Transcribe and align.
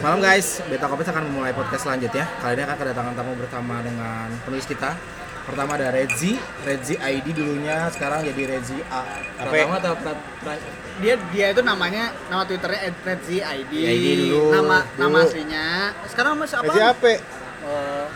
Malam 0.00 0.24
guys, 0.24 0.64
Beta 0.64 0.88
Kopes 0.88 1.12
akan 1.12 1.28
memulai 1.28 1.52
podcast 1.52 1.84
selanjutnya. 1.84 2.24
Kali 2.40 2.56
ini 2.56 2.64
akan 2.64 2.76
kedatangan 2.80 3.12
tamu 3.12 3.36
bersama 3.36 3.84
dengan 3.84 4.32
penulis 4.48 4.64
kita. 4.64 4.96
Pertama 5.44 5.76
ada 5.76 5.92
Redzi, 5.92 6.40
Redzi 6.64 6.96
ID 6.96 7.36
dulunya, 7.36 7.92
sekarang 7.92 8.24
jadi 8.24 8.56
Redzi 8.56 8.80
A. 8.88 9.04
Pertama 9.44 9.76
atau 9.76 9.92
pra, 10.00 10.16
pra, 10.40 10.56
dia 11.04 11.20
dia 11.36 11.52
itu 11.52 11.60
namanya 11.60 12.16
nama 12.32 12.48
twitternya 12.48 12.96
@redzi 13.04 13.44
ID, 13.44 13.72
ID 13.76 14.06
dulu, 14.24 14.56
nama 14.56 14.88
dulu. 14.88 14.96
nama 14.96 15.16
aslinya 15.20 15.92
sekarang 16.08 16.40
mas 16.40 16.56
apa 16.56 16.72
apa? 16.72 17.12
Oh, 17.60 18.08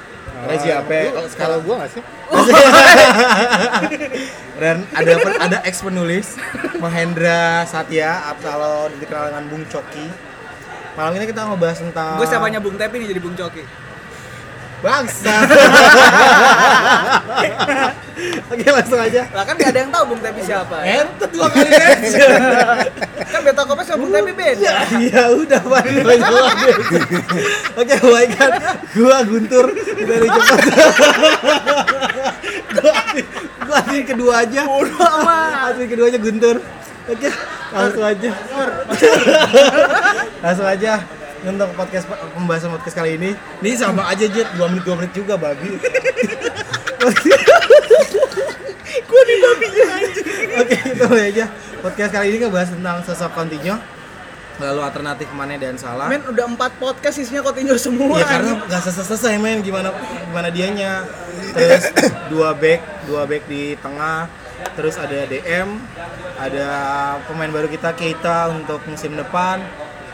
Redzi 0.49 0.73
AP. 0.73 0.89
Lu 0.89 0.89
Kalau 0.89 1.13
Kalau 1.13 1.29
sekarang 1.29 1.59
gua 1.69 1.75
nggak 1.85 1.91
sih? 1.93 2.03
dan 4.65 4.77
ada 4.97 5.13
ada 5.37 5.59
ex 5.69 5.85
penulis 5.85 6.41
Mahendra 6.81 7.69
Satya 7.69 8.33
atau 8.33 8.49
kalau 8.49 8.77
dikenal 8.97 9.37
dengan 9.37 9.45
Bung 9.53 9.69
Coki. 9.69 10.09
Malam 10.99 11.15
ini 11.15 11.31
kita 11.31 11.47
mau 11.47 11.55
bahas 11.55 11.79
tentang 11.79 12.19
gue 12.19 12.27
siapanya 12.27 12.59
Bung 12.59 12.75
Tepi 12.75 12.99
nih 12.99 13.15
jadi 13.15 13.21
Bung 13.23 13.39
Coki 13.39 13.63
bangsa. 14.79 15.35
Oke 18.51 18.67
langsung 18.67 18.99
aja. 18.99 19.31
lah 19.31 19.47
kan 19.47 19.55
gak 19.55 19.71
ada 19.71 19.79
yang 19.87 19.91
tahu 19.95 20.15
Bung 20.15 20.23
Tepi 20.23 20.43
siapa 20.43 20.83
Entet 20.83 21.31
dua 21.31 21.47
kali 21.51 21.71
aja. 21.71 22.27
kan 23.31 23.41
Beta 23.47 23.63
Kopes 23.63 23.87
sama 23.87 24.03
Bung 24.03 24.11
Tepi 24.11 24.33
beda 24.35 24.71
Ya, 24.99 25.31
udah 25.35 25.61
Pak. 25.63 25.83
Oke, 27.79 27.95
baikkan. 27.95 28.51
Gua 28.95 29.19
Guntur 29.23 29.67
dari 30.03 30.27
cepat. 30.27 30.59
gua 32.79 32.93
gua 33.67 33.77
admin 33.83 34.03
kedua 34.03 34.35
aja. 34.43 34.63
Bodoh 34.67 34.99
amat. 35.23 35.75
Admin 35.75 35.89
kedua 35.91 36.07
aja 36.11 36.19
Guntur. 36.19 36.57
Oke, 37.09 37.29
langsung 37.73 38.05
aja. 38.05 38.31
Langsung 40.39 40.67
aja 40.67 41.03
untuk 41.47 41.71
podcast 41.75 42.07
pembahasan 42.35 42.71
podcast 42.75 42.97
kali 42.99 43.15
ini. 43.19 43.31
Ini 43.63 43.79
sama 43.79 44.07
aja 44.11 44.27
Jet, 44.27 44.49
2 44.59 44.71
menit 44.71 44.85
2 44.87 44.99
menit 44.99 45.13
juga 45.15 45.35
babi. 45.39 45.79
gue 49.09 49.21
nih 49.25 49.39
babinya 49.39 49.87
Oke, 50.59 50.77
itu 50.91 51.05
mulai 51.07 51.31
aja. 51.31 51.47
Podcast 51.79 52.11
kali 52.11 52.35
ini 52.35 52.43
ngebahas 52.43 52.75
tentang 52.75 52.97
sosok 53.07 53.31
Coutinho. 53.35 53.79
Lalu 54.59 54.81
alternatif 54.83 55.31
mana 55.39 55.55
dan 55.55 55.79
salah. 55.79 56.11
men 56.11 56.19
udah 56.27 56.51
empat 56.51 56.75
podcast 56.83 57.23
isinya 57.23 57.47
Coutinho 57.47 57.79
semua 57.79 58.19
Ya 58.19 58.27
karena 58.27 58.59
nggak 58.67 58.91
selesai 58.91 59.39
men 59.39 59.63
gimana 59.63 59.95
gimana 60.27 60.51
dianya. 60.51 61.07
Terus 61.55 61.95
dua 62.27 62.59
back, 62.59 63.07
dua 63.07 63.23
back 63.31 63.47
di 63.47 63.79
tengah. 63.79 64.27
Terus 64.75 64.99
ada 64.99 65.23
DM, 65.31 65.79
ada 66.35 66.69
pemain 67.31 67.51
baru 67.51 67.71
kita 67.71 67.95
Keita 67.95 68.51
untuk 68.51 68.83
musim 68.91 69.15
depan. 69.15 69.63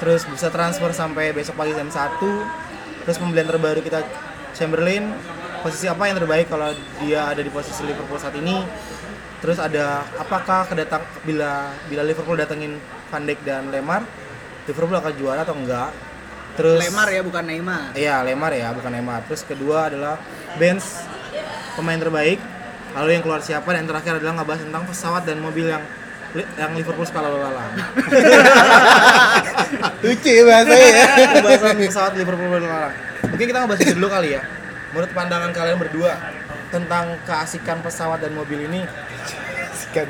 Terus 0.02 0.26
bisa 0.26 0.50
transfer 0.50 0.90
sampai 0.90 1.30
besok 1.30 1.58
pagi 1.58 1.72
jam 1.74 1.86
1. 1.86 3.04
Terus 3.04 3.16
pembelian 3.20 3.46
terbaru 3.46 3.80
kita 3.84 4.02
Chamberlain. 4.56 5.12
Posisi 5.64 5.88
apa 5.88 6.04
yang 6.08 6.20
terbaik 6.20 6.52
kalau 6.52 6.76
dia 7.00 7.24
ada 7.24 7.40
di 7.40 7.48
posisi 7.48 7.88
Liverpool 7.88 8.20
saat 8.20 8.36
ini? 8.36 8.60
Terus 9.40 9.56
ada 9.60 10.04
apakah 10.20 10.68
kedatang 10.68 11.04
bila 11.24 11.72
bila 11.88 12.04
Liverpool 12.04 12.36
datengin 12.36 12.76
Van 13.08 13.24
Dijk 13.24 13.40
dan 13.44 13.72
Lemar, 13.72 14.04
Liverpool 14.68 14.96
akan 14.96 15.12
juara 15.16 15.40
atau 15.44 15.56
enggak? 15.56 15.92
Terus 16.54 16.78
Lemar 16.80 17.10
ya 17.10 17.20
bukan 17.26 17.42
Neymar 17.42 17.98
Iya, 17.98 18.22
Lemar 18.22 18.52
ya, 18.54 18.70
bukan 18.70 18.92
Lemar. 18.94 19.20
Terus 19.26 19.42
kedua 19.42 19.90
adalah 19.90 20.20
Benz 20.60 21.02
pemain 21.74 21.98
terbaik. 21.98 22.38
Lalu 22.94 23.10
yang 23.18 23.22
keluar 23.26 23.42
siapa 23.42 23.66
dan 23.74 23.84
yang 23.84 23.90
terakhir 23.90 24.22
adalah 24.22 24.34
ngebahas 24.38 24.62
tentang 24.70 24.84
pesawat 24.86 25.22
dan 25.26 25.42
mobil 25.42 25.66
yang 25.66 25.82
yang 26.34 26.72
Liverpool 26.74 27.06
suka 27.06 27.22
lalu 27.22 27.38
lalang. 27.46 27.72
Lucu 30.04 30.30
ya 30.30 30.42
bahasanya 30.42 30.88
ya. 30.90 31.06
Pembahasan 31.38 31.76
pesawat 31.78 32.12
Liverpool 32.18 32.50
lalang. 32.58 32.94
Mungkin 33.30 33.46
kita 33.46 33.58
ngebahas 33.62 33.80
itu 33.86 33.92
dulu 33.94 34.08
kali 34.10 34.28
ya. 34.34 34.42
Menurut 34.90 35.10
pandangan 35.14 35.50
kalian 35.54 35.78
berdua 35.78 36.12
tentang 36.74 37.14
keasikan 37.22 37.78
pesawat 37.86 38.18
dan 38.18 38.34
mobil 38.34 38.66
ini 38.66 38.82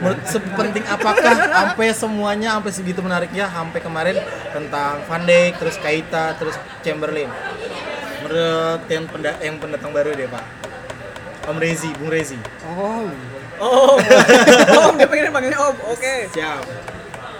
menurut 0.00 0.20
sepenting 0.24 0.84
apakah 0.88 1.36
sampai 1.36 1.92
semuanya 1.92 2.56
sampai 2.56 2.72
segitu 2.72 3.04
menariknya 3.04 3.52
sampai 3.52 3.84
kemarin 3.84 4.16
tentang 4.48 5.04
Van 5.04 5.22
Dijk 5.28 5.60
terus 5.60 5.76
Keita 5.76 6.32
terus 6.40 6.56
Chamberlain 6.80 7.28
menurut 8.24 8.80
yang 8.88 9.60
pendatang 9.60 9.92
baru 9.92 10.16
deh 10.16 10.24
pak 10.24 10.44
Om 11.52 11.60
Rezi 11.60 11.92
Bung 12.00 12.08
Rezi 12.08 12.40
Oh. 12.64 13.12
Oh 13.58 13.96
oh 14.72 14.88
dia 14.92 15.06
pengen 15.06 15.30
panggilnya 15.30 15.60
om 15.60 15.76
oke 15.86 16.14
siap 16.30 16.62
oke 16.62 16.76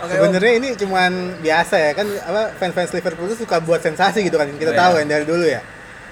Om. 0.05 0.11
Sebenarnya 0.11 0.53
ini 0.55 0.69
cuman 0.77 1.13
biasa 1.41 1.75
ya 1.81 1.91
kan 1.93 2.05
apa 2.05 2.53
fans-fans 2.55 2.93
Liverpool 2.93 3.25
itu 3.25 3.41
suka 3.41 3.57
buat 3.59 3.81
sensasi 3.81 4.21
gitu 4.21 4.37
kan 4.37 4.53
kita 4.53 4.71
Oh, 4.71 4.77
tahu 4.77 4.93
iya. 4.93 5.01
kan 5.01 5.07
dari 5.09 5.25
dulu 5.25 5.45
ya. 5.49 5.61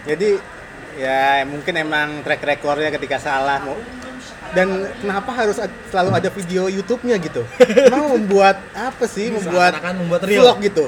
Jadi 0.02 0.28
ya 0.94 1.20
mungkin 1.44 1.74
emang 1.76 2.08
track 2.20 2.40
recordnya 2.42 2.88
ketika 2.88 3.20
salah 3.20 3.60
mau 3.60 3.76
dan 4.52 4.68
kenapa 4.96 5.28
harus 5.34 5.56
ad- 5.56 5.72
selalu 5.88 6.10
ada 6.14 6.28
video 6.28 6.68
YouTube-nya 6.68 7.16
gitu? 7.18 7.44
Mau 7.92 8.12
membuat 8.12 8.60
apa 8.72 9.04
sih? 9.04 9.28
Membuat 9.28 9.76
membuat 9.92 10.24
real. 10.24 10.40
vlog 10.44 10.58
gitu. 10.60 10.84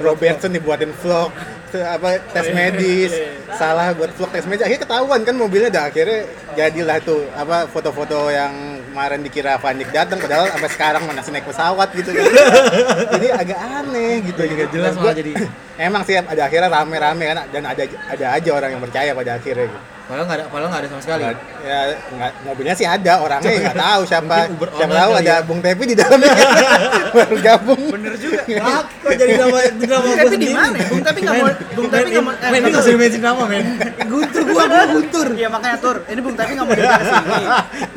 Robertson 0.00 0.52
dibuatin 0.54 0.92
vlog 1.02 1.32
apa 1.72 2.20
tes 2.32 2.52
medis. 2.52 3.12
Salah 3.56 3.92
buat 3.96 4.12
vlog 4.12 4.30
tes 4.32 4.44
medis. 4.44 4.64
Akhirnya 4.64 4.84
ketahuan 4.84 5.20
kan 5.24 5.34
mobilnya 5.36 5.68
dah. 5.72 5.84
Akhirnya 5.88 6.28
jadilah 6.56 6.96
tuh 7.00 7.24
apa 7.32 7.68
foto-foto 7.68 8.28
yang 8.28 8.80
kemarin 8.92 9.24
dikira 9.24 9.56
Van 9.56 9.72
Dijk 9.72 9.88
datang 9.88 10.20
padahal 10.20 10.52
sampai 10.52 10.70
sekarang 10.72 11.02
masih 11.08 11.32
naik 11.32 11.48
pesawat 11.48 11.88
gitu 11.96 12.10
kan. 12.12 12.24
Jadi 13.16 13.26
agak 13.32 13.58
aneh 13.58 14.12
gitu. 14.28 14.40
Nggak 14.44 14.68
jelas 14.72 14.92
Dan 14.92 15.00
malah 15.00 15.16
jadi. 15.16 15.32
emang 15.82 16.02
sih 16.02 16.14
ada 16.14 16.42
akhirnya 16.42 16.70
rame-rame 16.70 17.24
kan 17.26 17.38
dan 17.50 17.62
ada 17.66 17.82
ada 18.06 18.26
aja 18.32 18.50
orang 18.50 18.70
yang 18.72 18.82
percaya 18.82 19.10
pada 19.12 19.30
akhirnya 19.34 19.66
gitu. 19.66 19.80
Padahal 20.02 20.26
nggak 20.26 20.38
ada 20.38 20.46
padahal 20.50 20.68
nggak 20.68 20.82
ada 20.82 20.88
sama 20.90 21.00
sekali. 21.00 21.22
Nggak- 21.24 21.40
ya 21.62 21.78
nggak 22.10 22.32
mobilnya 22.42 22.74
sih 22.74 22.84
ada 22.84 23.12
orangnya 23.18 23.50
ya 23.50 23.60
nggak 23.64 23.78
tahu 23.78 24.02
siapa. 24.04 24.36
Siapa 24.50 24.92
tahu 24.92 25.10
kali 25.10 25.22
ada 25.22 25.32
ya. 25.32 25.36
Bung 25.42 25.60
Tepi 25.62 25.84
di 25.86 25.96
dalamnya. 25.96 26.32
Baru 27.16 27.36
gabung 27.38 27.82
bener 27.88 28.14
juga. 28.18 28.40
Ah, 28.62 28.82
kok 28.84 29.12
jadi 29.14 29.32
nama 29.38 29.58
nama 29.88 30.02
Bung 30.02 30.12
gua 30.12 30.24
Tepi 30.26 30.36
di 30.36 30.50
mana? 30.52 30.76
Bung 30.90 31.02
Tepi 31.02 31.18
nggak 31.22 31.34
mau 31.38 31.48
Bung 31.72 31.88
Tepi 31.88 32.08
nggak 32.10 32.24
mau 32.26 32.32
eh, 32.34 32.50
men 32.50 32.60
ini 32.60 32.68
nggak 32.68 32.82
usah 32.82 32.98
mention 32.98 33.22
nama 33.22 33.42
men. 33.46 33.64
Guntur 34.04 34.42
gua 34.44 34.64
gua 34.66 34.84
Guntur. 34.90 35.26
Iya 35.32 35.48
makanya 35.48 35.76
tur, 35.78 35.96
ini 36.04 36.20
Bung 36.20 36.36
Tepi 36.36 36.52
nggak 36.52 36.66
mau 36.66 36.74
ke 36.74 36.84
sini. 36.84 37.44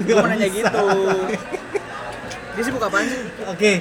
Gue 0.06 0.14
mau 0.16 0.28
nanya 0.30 0.48
gitu. 0.48 0.86
Dia 2.56 2.64
sibuk 2.64 2.82
apaan 2.82 3.06
sih? 3.06 3.20
oke 3.46 3.72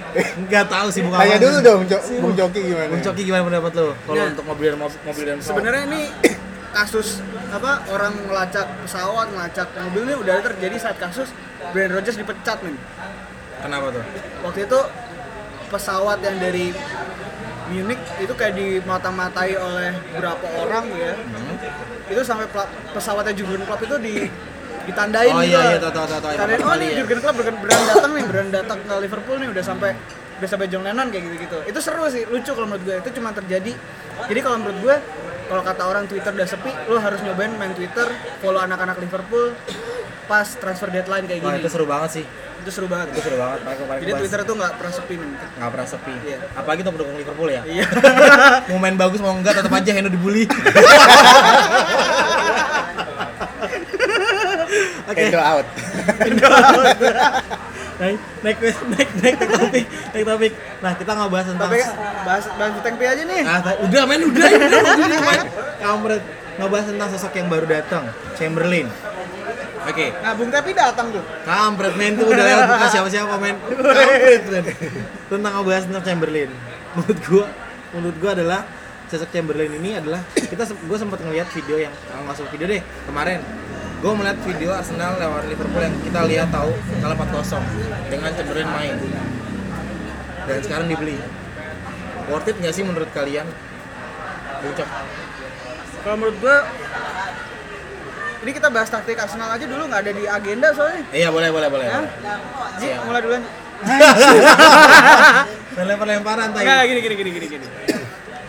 nggak 0.44 0.66
tahu 0.66 0.86
sih 0.90 1.00
bukan 1.00 1.16
tanya 1.16 1.32
apa. 1.32 1.42
dulu 1.42 1.56
dong 1.60 1.80
Jo- 1.86 2.04
Bung 2.18 2.34
Joki 2.34 2.60
gimana 2.64 2.88
Bung 2.88 3.02
Coki 3.02 3.22
gimana 3.22 3.42
pendapat 3.44 3.72
lo 3.72 3.86
kalau 3.96 4.14
Nah. 4.16 4.28
untuk 4.28 4.44
mobil 4.44 4.66
dan 4.68 4.78
mobil, 4.80 5.24
dan? 5.24 5.36
Sebenarnya 5.38 5.82
ini 5.86 6.02
kasus 6.70 7.22
apa 7.48 7.72
orang 7.86 8.12
ngelacak 8.20 8.66
pesawat, 8.82 9.26
ngelacak 9.30 9.68
mobil 9.80 10.02
ini 10.04 10.14
udah 10.16 10.34
terjadi 10.42 10.76
saat 10.76 10.98
kasus 10.98 11.30
Brand 11.70 11.92
Rogers 11.92 12.16
dipecat 12.16 12.58
men. 12.60 12.74
kenapa 13.56 13.86
tuh 13.90 14.04
Waktu 14.42 14.60
itu 14.64 14.80
pesawat 15.66 16.18
yang 16.20 16.36
dari 16.36 16.74
Munich 17.64 17.96
itu 18.18 18.28
kayak 18.30 18.54
dimata-matai 18.54 19.56
oleh 19.56 19.88
beberapa 20.10 20.44
orang 20.58 20.84
ya. 20.92 21.16
Hmm. 21.16 21.56
Itu 22.04 22.20
sampai 22.20 22.44
pesawatnya 22.92 23.32
Jurgen 23.32 23.64
Klopp 23.64 23.80
itu 23.80 23.96
di 23.98 24.14
ditandain 24.84 25.30
Oh, 25.30 25.40
gitu. 25.40 25.48
iya, 25.48 25.58
lah. 25.58 25.66
iya, 25.66 25.78
tahu, 25.78 25.92
tahu, 25.92 26.06
tahu, 26.06 26.20
tahu. 26.20 26.32
Tandain, 26.34 26.48
Pertama 26.54 26.68
oh 26.68 26.76
nih 26.76 26.86
ya. 26.86 26.96
Jurgen 26.98 27.18
Klopp 27.18 27.36
beran 27.36 27.56
datang 27.84 28.10
nih, 28.12 28.24
beran 28.24 28.48
datang 28.50 28.78
ke 28.80 28.94
Liverpool 28.98 29.36
nih 29.38 29.48
udah 29.50 29.64
sampai 29.64 29.90
udah 30.34 30.48
sampai 30.48 30.66
John 30.66 30.82
Lennon 30.82 31.08
kayak 31.08 31.22
gitu-gitu. 31.24 31.58
Itu 31.64 31.78
seru 31.78 32.04
sih, 32.06 32.22
lucu 32.24 32.50
kalau 32.50 32.66
menurut 32.66 32.82
gue. 32.82 32.94
Itu 32.98 33.10
cuma 33.14 33.30
terjadi. 33.30 33.72
Jadi 34.24 34.40
kalau 34.40 34.56
menurut 34.56 34.78
gue 34.80 34.96
kalau 35.44 35.62
kata 35.62 35.82
orang 35.84 36.04
Twitter 36.04 36.30
udah 36.30 36.46
sepi, 36.46 36.72
lo 36.86 36.96
harus 36.96 37.20
nyobain 37.20 37.52
main 37.52 37.70
Twitter, 37.70 38.08
follow 38.38 38.58
anak-anak 38.58 38.96
Liverpool 38.96 39.52
pas 40.24 40.48
transfer 40.50 40.88
deadline 40.88 41.24
kayak 41.24 41.38
Wah 41.38 41.52
gini. 41.52 41.60
itu 41.60 41.68
seru 41.68 41.84
banget 41.84 42.10
sih 42.14 42.24
Itu 42.64 42.72
seru 42.72 42.88
banget. 42.88 43.12
itu 43.12 43.20
seru 43.20 43.36
banget 43.36 43.60
Pakai- 43.60 43.84
pakai 43.84 44.00
Jadi 44.00 44.08
bahas- 44.08 44.20
Twitter 44.24 44.40
tuh 44.42 44.54
nggak 44.56 44.72
pernah 44.74 44.92
sepi 44.94 45.14
men. 45.14 45.30
nggak 45.36 45.70
pernah 45.70 45.84
sepi 45.86 46.14
Iya. 46.18 46.38
apalagi 46.54 46.80
untuk 46.80 46.92
pendukung 46.96 47.16
Liverpool 47.18 47.48
ya 47.50 47.62
Iya. 47.62 47.84
mau 48.72 48.78
main 48.78 48.96
bagus 48.96 49.20
mau 49.20 49.36
enggak 49.36 49.52
tetap 49.54 49.68
aja 49.70 49.90
Heno 49.92 50.08
dibully 50.08 50.48
oke. 55.08 55.20
Endo 55.20 55.38
out. 55.40 55.66
Naik 57.94 58.18
naik 58.42 58.56
naik 58.58 58.76
naik 58.90 59.08
naik 59.22 59.36
topik 59.38 59.84
naik 60.10 60.24
topik. 60.26 60.52
Nah 60.82 60.92
kita 60.98 61.10
nggak 61.14 61.30
bahas 61.30 61.46
tentang 61.46 61.70
Tapi 61.70 61.78
bahas 62.26 62.44
bahas 62.58 62.74
P 62.82 63.02
aja 63.06 63.22
nih. 63.22 63.42
ah 63.46 63.58
ta- 63.62 63.78
udah 63.86 64.02
men 64.02 64.20
udah 64.26 64.46
udah 64.50 64.80
udah 64.82 65.06
udah 65.06 65.20
kampret 65.78 66.22
ngebahas 66.58 66.86
tentang 66.90 67.08
sosok 67.14 67.32
yang 67.38 67.46
baru 67.46 67.66
datang 67.70 68.04
Chamberlain. 68.34 68.86
Oke. 69.84 70.16
Nah, 70.16 70.32
Bung 70.32 70.48
Tepi 70.48 70.72
datang 70.72 71.12
tuh. 71.12 71.22
kampret 71.44 71.94
men 71.94 72.18
tuh 72.18 72.26
udah 72.26 72.44
lewat 72.44 72.64
bukan 72.66 72.88
siapa 72.90 73.08
siapa 73.12 73.34
men 73.38 73.56
kampret 73.62 74.42
men. 74.50 74.64
Tentang 75.30 75.52
ngebahas 75.60 75.82
tentang 75.86 76.02
Chamberlain. 76.02 76.50
Menurut 76.98 77.18
gua 77.30 77.44
menurut 77.94 78.16
gua 78.18 78.30
adalah 78.34 78.60
sosok 79.06 79.30
Chamberlain 79.30 79.70
ini 79.70 79.94
adalah 80.02 80.18
kita 80.34 80.66
gue 80.66 80.98
sempat 80.98 81.22
ngeliat 81.22 81.46
video 81.54 81.76
yang 81.78 81.92
nggak 81.94 82.34
usah 82.34 82.50
video 82.50 82.66
deh 82.66 82.82
kemarin 83.06 83.38
gue 84.04 84.12
melihat 84.12 84.36
video 84.44 84.70
Arsenal 84.76 85.16
lawan 85.16 85.48
Liverpool 85.48 85.80
yang 85.80 85.96
kita 86.04 86.20
lihat 86.28 86.52
tahu 86.52 86.76
kalah 87.00 87.16
4-0 87.16 88.12
dengan 88.12 88.30
Chamberlain 88.36 88.68
main 88.68 88.94
dan 90.44 90.60
sekarang 90.60 90.92
dibeli 90.92 91.16
Worth 92.28 92.48
it 92.48 92.56
nggak 92.56 92.72
sih 92.72 92.84
menurut 92.84 93.10
kalian? 93.12 93.44
Bocah. 94.64 94.88
Kalau 96.04 96.16
menurut 96.16 96.36
gue 96.40 96.56
ini 98.44 98.50
kita 98.52 98.68
bahas 98.72 98.88
taktik 98.88 99.20
Arsenal 99.20 99.52
aja 99.52 99.64
dulu 99.64 99.88
nggak 99.88 100.02
ada 100.08 100.12
di 100.12 100.24
agenda 100.24 100.68
soalnya. 100.72 101.04
Iya 101.12 101.28
boleh 101.28 101.48
boleh 101.52 101.68
boleh. 101.68 101.84
Ya. 101.84 102.00
Ji, 102.80 102.88
mulai 103.04 103.20
duluan. 103.24 103.42
Lempar-lemparan 105.84 106.48
tadi. 106.56 106.64
Enggak, 106.64 106.82
gini 106.88 107.00
gini 107.04 107.14
gini 107.16 107.30
gini 107.36 107.46
gini. 107.60 107.66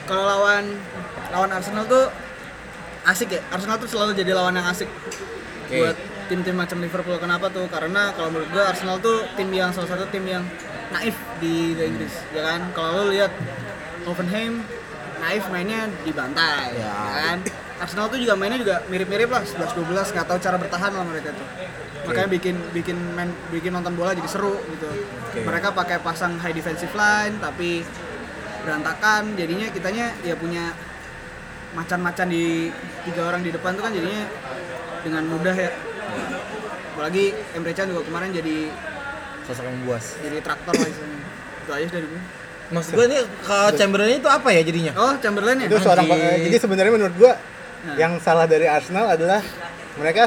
Kalau 0.08 0.24
lawan 0.24 0.64
lawan 1.36 1.50
Arsenal 1.52 1.84
tuh 1.84 2.08
asik 3.08 3.36
ya. 3.36 3.42
Arsenal 3.52 3.76
tuh 3.76 3.92
selalu 3.92 4.16
jadi 4.16 4.32
lawan 4.36 4.56
yang 4.56 4.68
asik 4.72 4.88
Oke. 5.66 5.78
buat 5.82 5.98
tim-tim 6.30 6.56
macam 6.58 6.78
Liverpool. 6.82 7.18
Kenapa 7.18 7.50
tuh? 7.50 7.66
Karena 7.70 8.14
kalau 8.14 8.30
menurut 8.34 8.50
gua 8.54 8.70
Arsenal 8.70 8.98
tuh 9.02 9.26
tim 9.34 9.50
yang 9.50 9.74
salah 9.74 9.90
satu 9.94 10.06
tim 10.10 10.26
yang 10.26 10.46
naif 10.94 11.18
di 11.42 11.74
Liga 11.74 11.86
Inggris, 11.90 12.14
ya 12.30 12.42
kan? 12.46 12.62
Kalau 12.74 13.02
lo 13.02 13.04
lihat 13.10 13.34
Hoffenheim 14.06 14.62
naif 15.22 15.44
mainnya 15.50 15.90
dibantai, 16.06 16.78
Ya. 16.78 16.86
ya 16.86 17.14
kan? 17.34 17.38
Arsenal 17.76 18.08
tuh 18.08 18.22
juga 18.22 18.38
mainnya 18.40 18.62
juga 18.62 18.76
mirip-mirip 18.88 19.28
lah 19.28 19.44
11-12 19.44 20.14
nggak 20.16 20.26
tahu 20.30 20.38
cara 20.40 20.56
bertahan 20.56 20.92
lah 20.96 21.04
mereka 21.04 21.34
tuh. 21.36 21.48
Makanya 22.06 22.30
bikin 22.30 22.56
bikin 22.72 22.98
main 23.18 23.34
bikin 23.50 23.74
nonton 23.74 23.98
bola 23.98 24.14
jadi 24.14 24.30
seru 24.30 24.56
gitu. 24.70 24.88
Mereka 25.42 25.74
pakai 25.74 26.00
pasang 26.00 26.38
high 26.40 26.54
defensive 26.54 26.94
line 26.94 27.42
tapi 27.42 27.82
berantakan 28.64 29.34
jadinya 29.36 29.68
kitanya 29.74 30.14
ya 30.22 30.38
punya 30.38 30.72
macan-macan 31.76 32.32
di 32.32 32.72
tiga 33.04 33.28
orang 33.28 33.44
di 33.44 33.52
depan 33.52 33.76
tuh 33.76 33.84
kan 33.84 33.92
jadinya 33.92 34.24
dengan 35.06 35.24
mudah 35.24 35.54
ya. 35.54 35.70
Apalagi 36.92 37.24
Emre 37.54 37.72
Can 37.72 37.88
juga 37.88 38.02
kemarin 38.04 38.34
jadi 38.34 38.74
Sosok 39.46 39.62
yang 39.62 39.78
buas. 39.86 40.18
jadi 40.20 40.38
traktor 40.42 40.74
lah 40.74 40.90
istilahnya. 40.90 41.22
Itu 41.62 41.72
aja 41.72 41.88
dari 41.88 42.08
gue. 42.10 42.22
Maksud 42.66 42.92
gue 42.92 43.06
ini 43.06 43.18
ke 43.22 43.58
Chamberlain 43.78 44.18
itu 44.18 44.26
apa 44.26 44.50
ya 44.50 44.62
jadinya? 44.66 44.92
Oh, 44.98 45.14
Chamberlain 45.16 45.58
ya? 45.60 45.70
itu 45.70 45.78
seorang 45.78 46.06
jadi 46.42 46.58
sebenarnya 46.58 46.92
menurut 46.92 47.16
gua 47.16 47.34
Nah. 47.86 48.02
yang 48.02 48.18
salah 48.18 48.50
dari 48.50 48.66
Arsenal 48.66 49.06
adalah 49.06 49.46
mereka 49.94 50.26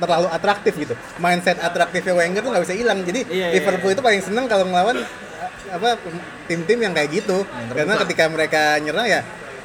terlalu 0.00 0.24
atraktif 0.32 0.72
gitu 0.72 0.96
mindset 1.20 1.60
atraktifnya 1.60 2.16
Wenger 2.16 2.40
tuh 2.40 2.48
nggak 2.48 2.64
bisa 2.64 2.72
hilang 2.72 3.04
jadi 3.04 3.28
Iya, 3.28 3.52
iya, 3.52 3.60
Liverpool 3.60 3.92
itu 3.92 4.00
paling 4.00 4.24
seneng 4.24 4.48
kalau 4.48 4.64
ngelawan 4.64 5.04
eh, 5.04 5.08
apa 5.68 6.00
tim-tim 6.48 6.80
yang 6.80 6.96
kayak 6.96 7.12
gitu 7.12 7.44
karena 7.68 8.00
ketika 8.00 8.24
mereka 8.32 8.80
nyerang 8.80 9.04
ya 9.04 9.20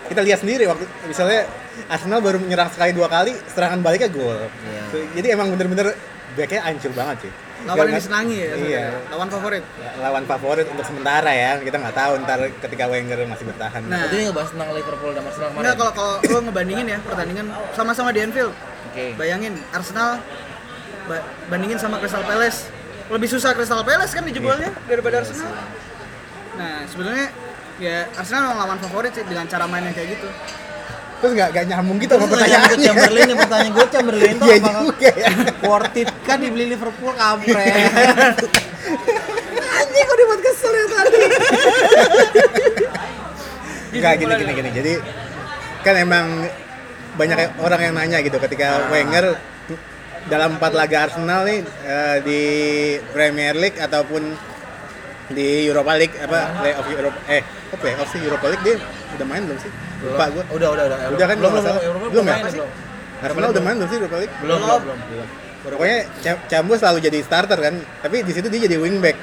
kita 0.09 0.21
lihat 0.21 0.39
sendiri 0.39 0.65
waktu 0.65 0.83
misalnya 1.05 1.45
Arsenal 1.85 2.19
baru 2.19 2.37
menyerang 2.37 2.67
sekali 2.67 2.91
dua 2.91 3.07
kali 3.07 3.31
serangan 3.47 3.79
baliknya 3.79 4.09
gol 4.09 4.35
Iya. 4.35 5.05
jadi 5.13 5.27
emang 5.31 5.53
bener-bener 5.53 5.93
backnya 6.31 6.61
hancur 6.61 6.91
banget 6.91 7.17
sih 7.23 7.33
Lawan 7.59 7.91
yang 7.91 7.99
disenangi 7.99 8.37
ya. 8.39 8.55
iya. 8.55 8.85
Lawan 9.11 9.27
favorit. 9.27 9.63
lawan 9.99 10.23
favorit 10.23 10.63
untuk 10.65 10.79
sementara 10.81 11.27
ya 11.27 11.59
kita 11.59 11.75
nggak 11.75 11.91
tahu 11.93 12.11
ntar 12.23 12.39
ketika 12.57 12.87
Wenger 12.87 13.19
masih 13.25 13.43
bertahan 13.45 13.83
Nah. 13.83 14.07
Ini 14.07 14.31
ngebahas 14.31 14.49
tentang 14.49 14.71
Liverpool 14.71 15.11
dan 15.11 15.23
Arsenal 15.23 15.47
kemarin. 15.49 15.59
Enggak 15.59 15.75
kalau 15.75 15.91
kalau 15.91 16.13
lo 16.23 16.39
ngebandingin 16.41 16.87
ya 16.87 16.97
pertandingan 17.01 17.45
sama-sama 17.75 18.09
di 18.09 18.23
Anfield. 18.23 18.55
Oke. 18.87 19.11
Bayangin 19.13 19.59
Arsenal 19.69 20.23
ba- 21.03 21.25
bandingin 21.51 21.75
sama 21.75 21.99
Crystal 21.99 22.23
Palace. 22.23 22.71
Lebih 23.11 23.27
susah 23.27 23.51
Crystal 23.51 23.83
Palace 23.83 24.13
kan 24.13 24.23
dijebolnya 24.23 24.71
daripada 24.87 25.19
Arsenal. 25.19 25.51
Nah, 26.55 26.87
sebenarnya 26.87 27.27
ya 27.79 28.05
Arsenal 28.13 28.51
memang 28.51 28.57
lawan 28.59 28.79
favorit 28.83 29.15
sih 29.15 29.23
dengan 29.23 29.47
cara 29.47 29.63
mainnya 29.65 29.95
kayak 29.95 30.19
gitu. 30.19 30.27
terus 31.19 31.35
nggak 31.35 31.49
nggak 31.51 31.65
nyambung 31.67 31.99
gitu 31.99 32.15
Terus 32.15 32.23
sama 32.23 32.31
pertanyaannya 32.31 32.77
Chamberlain, 32.79 33.27
yang 33.27 33.39
pertanyaan 33.43 33.71
gue 33.75 33.85
Chamberlain 33.91 34.35
tuh 34.39 34.47
Iya 34.47 34.55
apakah 34.55 34.83
juga 34.87 35.09
ya. 35.19 35.27
worth 35.67 35.99
it 35.99 36.07
kan 36.23 36.37
dibeli 36.39 36.65
Liverpool 36.71 37.11
kampret. 37.11 37.59
Anjing 39.79 40.05
kok 40.07 40.15
dibuat 40.15 40.39
kesel 40.39 40.71
ya 40.71 40.85
tadi. 40.87 41.19
Enggak 43.99 44.13
gini 44.15 44.33
gini 44.39 44.51
gini. 44.55 44.69
Jadi 44.71 44.93
kan 45.83 45.95
emang 45.99 46.47
banyak 47.19 47.37
orang 47.59 47.81
yang 47.83 47.93
nanya 47.99 48.23
gitu 48.23 48.39
ketika 48.39 48.87
Wenger 48.87 49.35
dalam 50.31 50.55
empat 50.55 50.71
laga 50.71 51.11
Arsenal 51.11 51.43
nih 51.43 51.67
eh, 51.83 52.17
di 52.23 52.41
Premier 53.11 53.59
League 53.59 53.75
ataupun 53.75 54.39
di 55.29 55.69
Europa 55.69 55.93
League 55.93 56.15
apa 56.17 56.39
playoff 56.57 56.87
Europa 56.89 57.19
eh 57.29 57.41
kok 57.45 57.77
playoff 57.77 58.09
sih 58.09 58.19
Europa 58.21 58.45
League 58.49 58.63
dia 58.65 58.75
udah 59.17 59.25
main 59.29 59.41
belum 59.45 59.59
sih? 59.61 59.71
Lupa 59.99 60.25
gue. 60.31 60.43
Udah 60.55 60.69
udah 60.73 60.83
udah. 60.89 60.97
Udah 61.13 61.25
kan 61.27 61.37
belum 61.37 61.51
belum 61.53 62.09
belum 62.13 62.25
ya? 62.25 62.35
Arsenal 63.19 63.49
udah 63.51 63.63
main 63.63 63.75
belum 63.77 63.89
sih 63.89 63.97
Europa 63.99 64.17
League? 64.21 64.35
Belum 64.41 64.57
belum 64.63 64.99
belum. 65.11 65.27
Pokoknya 65.59 65.99
Cam- 66.23 66.43
Cambu 66.47 66.73
selalu 66.79 66.97
jadi 67.03 67.19
starter 67.19 67.59
kan, 67.59 67.75
tapi 67.99 68.23
di 68.23 68.31
situ 68.31 68.47
dia 68.47 68.63
jadi 68.63 68.79
wingback. 68.79 69.17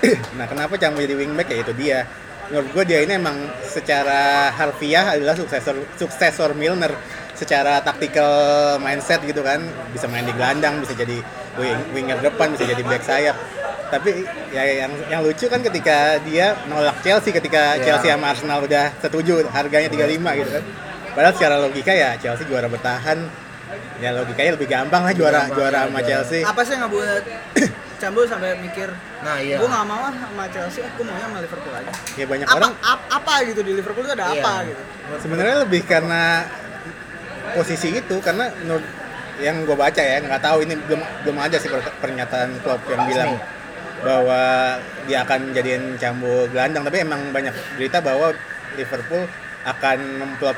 nah, 0.40 0.48
kenapa 0.48 0.80
Cambu 0.80 1.04
jadi 1.04 1.14
wingback 1.14 1.52
ya 1.52 1.58
itu 1.60 1.72
dia. 1.76 2.08
Menurut 2.48 2.72
gue 2.72 2.84
dia 2.88 3.04
ini 3.04 3.20
emang 3.20 3.36
secara 3.60 4.48
harfiah 4.56 5.12
adalah 5.12 5.36
suksesor 5.36 5.76
suksesor 6.00 6.56
Milner 6.56 6.96
secara 7.36 7.78
taktikal 7.84 8.80
mindset 8.82 9.22
gitu 9.22 9.44
kan 9.46 9.62
bisa 9.94 10.10
main 10.10 10.26
di 10.26 10.34
gelandang 10.34 10.82
bisa 10.82 10.90
jadi 10.98 11.22
wing, 11.54 11.78
winger 11.94 12.18
depan 12.18 12.50
bisa 12.50 12.66
jadi 12.66 12.82
back 12.82 13.06
sayap 13.06 13.36
tapi 13.88 14.10
ya 14.48 14.62
yang 14.80 14.92
yang 15.08 15.20
lucu 15.20 15.44
kan 15.44 15.60
ketika 15.60 15.96
dia 16.22 16.52
nolak 16.66 17.00
Chelsea 17.00 17.30
ketika 17.30 17.74
Ya. 17.74 17.84
Chelsea 17.88 18.08
sama 18.08 18.26
Arsenal 18.28 18.60
udah 18.60 18.92
setuju 18.98 19.44
harganya 19.48 19.88
35 19.88 20.04
gitu 20.36 20.50
kan 20.52 20.64
padahal 21.10 21.34
secara 21.34 21.56
logika 21.58 21.90
ya 21.90 22.14
Chelsea 22.16 22.44
juara 22.44 22.66
bertahan 22.66 23.18
ya 23.98 24.12
logikanya 24.12 24.54
lebih 24.54 24.66
gampang 24.66 25.02
lah 25.02 25.12
juara 25.12 25.40
gampang, 25.42 25.56
juara 25.56 25.72
ya, 25.74 25.80
sama 25.82 25.92
juara. 25.94 26.06
Chelsea 26.06 26.40
Apa 26.42 26.60
sih 26.62 26.72
yang 26.72 26.80
nggak 26.80 26.92
buat 26.96 27.22
Cambo 27.98 28.20
sampai 28.22 28.54
mikir 28.58 28.88
Nah, 29.18 29.42
iya. 29.42 29.58
gue 29.58 29.66
nggak 29.66 29.82
mau 29.84 30.06
sama 30.06 30.46
Chelsea, 30.46 30.78
aku 30.80 31.02
maunya 31.02 31.18
sama 31.20 31.42
Liverpool 31.42 31.74
aja. 31.74 31.90
ya 32.14 32.22
banyak 32.24 32.46
Apa, 32.46 32.54
orang 32.56 32.72
ap- 32.80 33.08
apa 33.10 33.34
gitu 33.42 33.60
di 33.60 33.72
Liverpool 33.74 34.06
itu 34.06 34.14
ada 34.14 34.30
Iya. 34.30 34.38
apa 34.38 34.54
gitu? 34.64 34.82
sebenarnya 35.18 35.56
lebih 35.58 35.82
karena 35.82 36.46
posisi 37.50 37.88
itu 37.92 38.16
karena 38.20 38.52
menurut 38.54 38.84
yang 39.38 39.62
gue 39.62 39.74
baca 39.74 39.98
ya 39.98 40.18
nggak 40.20 40.38
tahu 40.40 40.58
ini 40.62 40.74
belum 40.78 41.00
belum 41.24 41.36
ada 41.36 41.56
sih 41.56 41.66
per- 41.66 41.94
pernyataan 41.98 42.58
klub 42.60 42.78
yang 42.86 43.02
bilang 43.04 43.30
bahwa 43.98 44.42
dia 45.04 45.26
akan 45.26 45.50
jadiin 45.50 45.98
Cambo 45.98 46.46
gelandang 46.48 46.86
tapi 46.86 47.02
emang 47.02 47.20
banyak 47.30 47.50
berita 47.74 47.98
bahwa 47.98 48.30
Liverpool 48.74 49.26
akan 49.64 49.98
memplot 50.18 50.56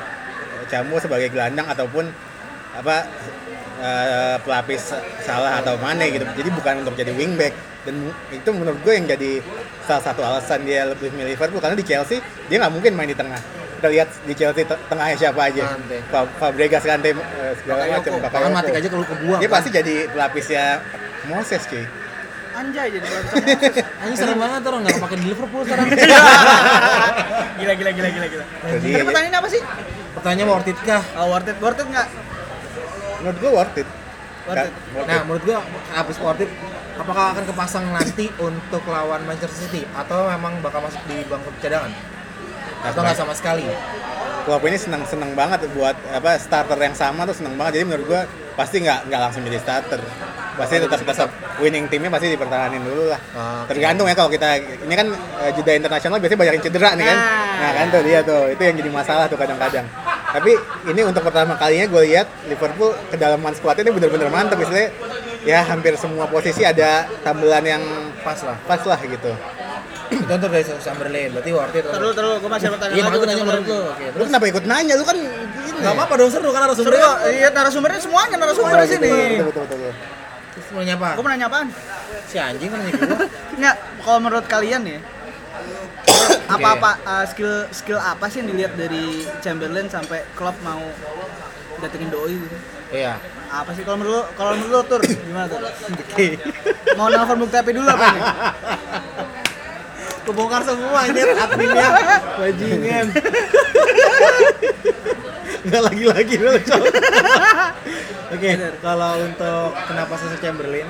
Cambo 0.67 1.01
sebagai 1.01 1.29
gelandang 1.29 1.65
ataupun 1.65 2.05
apa 2.71 3.03
eh, 3.81 4.35
pelapis 4.39 4.93
salah 5.19 5.59
atau 5.59 5.75
mana 5.75 6.05
gitu 6.05 6.23
jadi 6.37 6.49
bukan 6.53 6.85
untuk 6.85 6.95
jadi 6.95 7.11
wingback 7.11 7.51
dan 7.81 7.97
itu 8.29 8.49
menurut 8.53 8.77
gue 8.85 8.93
yang 8.93 9.09
jadi 9.09 9.41
salah 9.83 10.03
satu 10.05 10.21
alasan 10.21 10.61
dia 10.63 10.85
lebih 10.85 11.09
milih 11.11 11.33
Liverpool 11.33 11.57
karena 11.57 11.73
di 11.73 11.83
Chelsea 11.83 12.21
dia 12.45 12.61
nggak 12.61 12.71
mungkin 12.71 12.93
main 12.93 13.09
di 13.09 13.17
tengah 13.17 13.41
kita 13.81 13.87
lihat 13.89 14.09
di 14.29 14.33
Chelsea 14.37 14.61
te- 14.61 14.81
tengahnya 14.85 15.17
siapa 15.17 15.41
aja 15.49 15.65
Kante. 15.65 15.97
Fa- 16.13 16.29
Fabregas 16.37 16.85
Kante 16.85 17.09
eh, 17.09 17.53
segala 17.57 17.89
macam 17.89 18.11
Bakayoko. 18.21 18.53
mati 18.53 18.71
aja 18.71 18.87
kalau 18.87 19.05
kebuang. 19.09 19.39
dia 19.41 19.49
kan. 19.49 19.55
pasti 19.57 19.69
jadi 19.73 19.95
pelapisnya 20.07 20.65
Moses 21.25 21.61
cuy 21.65 21.83
Anjay 22.51 22.87
jadi. 22.91 23.07
Anjing 24.03 24.17
serem 24.19 24.37
banget 24.37 24.61
orang 24.67 24.79
nggak 24.83 24.99
pakai 24.99 25.17
di 25.19 25.25
Liverpool 25.31 25.61
sekarang. 25.63 25.87
Gila 27.61 27.73
gila 27.77 27.91
gila 27.93 28.09
gila 28.09 28.27
gila. 28.27 28.45
Jadi, 28.45 28.89
Tadi 28.89 29.05
pertanyaannya 29.05 29.39
apa 29.39 29.49
sih? 29.53 29.61
Pertanyaannya 30.17 30.45
worth 30.49 30.69
it 30.71 30.79
kah? 30.81 31.01
Oh, 31.15 31.25
worth 31.29 31.47
it, 31.47 31.57
worth 31.61 31.79
it 31.79 31.87
nggak? 31.87 32.07
menurut 33.21 33.37
gue 33.37 33.51
worth 33.53 33.77
it 33.77 33.89
Worth 34.49 34.65
it. 34.65 34.73
Nah, 35.05 35.21
menurut 35.29 35.43
gua 35.45 35.61
habis 35.93 36.17
worth 36.17 36.41
it 36.41 36.49
apakah 36.97 37.37
akan 37.37 37.45
kepasang 37.45 37.85
nanti 37.93 38.25
untuk 38.41 38.81
lawan 38.89 39.21
Manchester 39.29 39.69
City 39.69 39.85
atau 39.93 40.25
memang 40.33 40.57
bakal 40.65 40.81
masuk 40.81 40.97
di 41.05 41.21
bangku 41.29 41.53
cadangan? 41.61 41.93
Atau 42.81 43.01
nggak 43.01 43.17
sama 43.17 43.33
sekali? 43.33 43.65
Klopp 44.41 44.65
ini 44.65 44.73
senang 44.73 45.05
senang 45.05 45.37
banget 45.37 45.69
buat 45.71 45.93
apa 46.09 46.33
starter 46.41 46.73
yang 46.81 46.97
sama 46.97 47.29
tuh 47.29 47.37
senang 47.37 47.53
banget 47.53 47.77
jadi 47.77 47.85
menurut 47.85 48.05
gua 48.09 48.21
pasti 48.57 48.81
nggak 48.81 49.05
nggak 49.05 49.21
langsung 49.21 49.45
jadi 49.45 49.61
starter 49.61 50.01
pasti 50.57 50.81
tetap 50.81 50.97
tetap 50.97 51.29
winning 51.61 51.85
timnya 51.87 52.09
pasti 52.09 52.33
dipertahanin 52.33 52.81
dulu 52.81 53.13
lah 53.13 53.21
Oke. 53.21 53.69
tergantung 53.71 54.09
ya 54.09 54.17
kalau 54.17 54.33
kita 54.33 54.57
ini 54.57 54.93
kan 54.97 55.07
eh, 55.45 55.51
jeda 55.53 55.77
internasional 55.77 56.17
biasanya 56.17 56.39
banyak 56.41 56.53
yang 56.57 56.65
cedera 56.65 56.89
nih 56.97 57.05
kan 57.05 57.17
Nah. 57.21 57.57
nah 57.61 57.71
kan 57.77 57.85
tuh 57.93 58.01
dia 58.01 58.19
tuh 58.25 58.41
itu 58.49 58.61
yang 58.65 58.75
jadi 58.81 58.89
masalah 58.89 59.25
tuh 59.29 59.37
kadang-kadang 59.37 59.85
tapi 60.33 60.51
ini 60.89 61.01
untuk 61.05 61.21
pertama 61.21 61.53
kalinya 61.55 61.85
gue 61.85 62.01
lihat 62.09 62.25
Liverpool 62.49 62.97
kedalaman 63.13 63.53
skuadnya 63.53 63.85
ini 63.85 63.93
bener-bener 63.93 64.27
mantap 64.33 64.57
misalnya 64.57 64.89
ya 65.45 65.61
hampir 65.61 65.93
semua 66.01 66.25
posisi 66.25 66.65
ada 66.65 67.05
tambelan 67.21 67.61
yang 67.61 67.83
Pas 68.21 68.37
lah. 68.41 68.57
pas 68.65 68.81
lah 68.85 68.97
gitu 69.01 69.33
Itu 70.11 70.27
untuk 70.29 70.49
dari 70.49 70.63
Chamberlain, 70.77 71.29
berarti 71.31 71.51
worth 71.51 71.71
it. 71.73 71.85
Terus 71.85 72.11
terus 72.11 72.35
gue 72.37 72.49
masih 72.49 72.65
ada 72.67 72.73
pertanyaan 72.75 72.97
Iya, 72.97 73.03
makanya 73.05 73.25
nanya 73.25 73.43
menurut 73.43 73.65
lu. 73.65 73.79
Oke, 73.87 74.05
lu 74.11 74.23
kenapa 74.25 74.45
ikut 74.45 74.63
nanya 74.65 74.93
lu 74.93 75.03
kan 75.03 75.17
gini 75.17 75.77
nggak 75.81 75.93
apa-apa 75.93 76.13
dong 76.13 76.29
seru 76.29 76.49
kan 76.49 76.61
Seru 76.69 76.91
narasumbernya. 76.91 77.09
iya 77.31 77.47
narasumbernya 77.49 77.99
semuanya 77.99 78.35
narasumber 78.37 78.75
di 78.77 78.89
sini. 78.89 79.09
betul 79.09 79.45
betul 79.47 79.63
betul, 79.63 79.77
betul. 79.79 79.93
Terus 80.51 80.65
mau 80.69 80.79
nanya 80.79 80.95
apa? 80.95 81.09
Gue 81.15 81.23
mau 81.23 81.31
nanya 81.31 81.47
apaan? 81.47 81.67
Si 82.27 82.35
anjing 82.37 82.69
kan 82.69 82.77
nanya 82.77 82.91
gua. 82.93 83.17
Nggak, 83.59 83.75
kalau 84.01 84.19
menurut 84.19 84.45
kalian 84.45 84.81
ya 84.85 84.99
apa-apa 86.47 86.91
uh, 87.03 87.25
skill 87.25 87.47
skill 87.71 87.95
apa 87.97 88.27
sih 88.27 88.43
yang 88.43 88.51
dilihat 88.51 88.73
dari 88.75 89.23
Chamberlain 89.39 89.87
sampai 89.87 90.27
klub 90.33 90.53
mau 90.61 90.83
datengin 91.79 92.11
doi 92.11 92.35
gitu? 92.35 92.57
Iya. 92.91 93.15
Apa 93.47 93.71
sih 93.71 93.81
kalau 93.81 93.97
menurut 93.97 94.15
lu- 94.17 94.29
kalau 94.33 94.51
menurut 94.53 94.71
lu 94.73 94.89
tur 94.89 95.01
gimana 95.01 95.47
tuh? 95.47 95.59
Mau 96.99 97.07
nelfon 97.07 97.39
bukti 97.39 97.55
HP 97.55 97.71
dulu 97.71 97.87
apa 97.87 98.05
nih? 98.05 98.23
kebongkar 100.27 100.61
semua 100.65 101.07
anjir. 101.07 101.27
Adminnya 101.33 101.87
bajingan. 102.37 103.05
Nggak 105.61 105.81
lagi-lagi 105.87 106.33
dulu 106.37 106.57
cok. 106.57 106.83
Oke 108.31 108.49
kalau 108.79 109.11
untuk 109.27 109.69
kenapa 109.85 110.13
sosok 110.17 110.39
Chamberlain? 110.39 110.87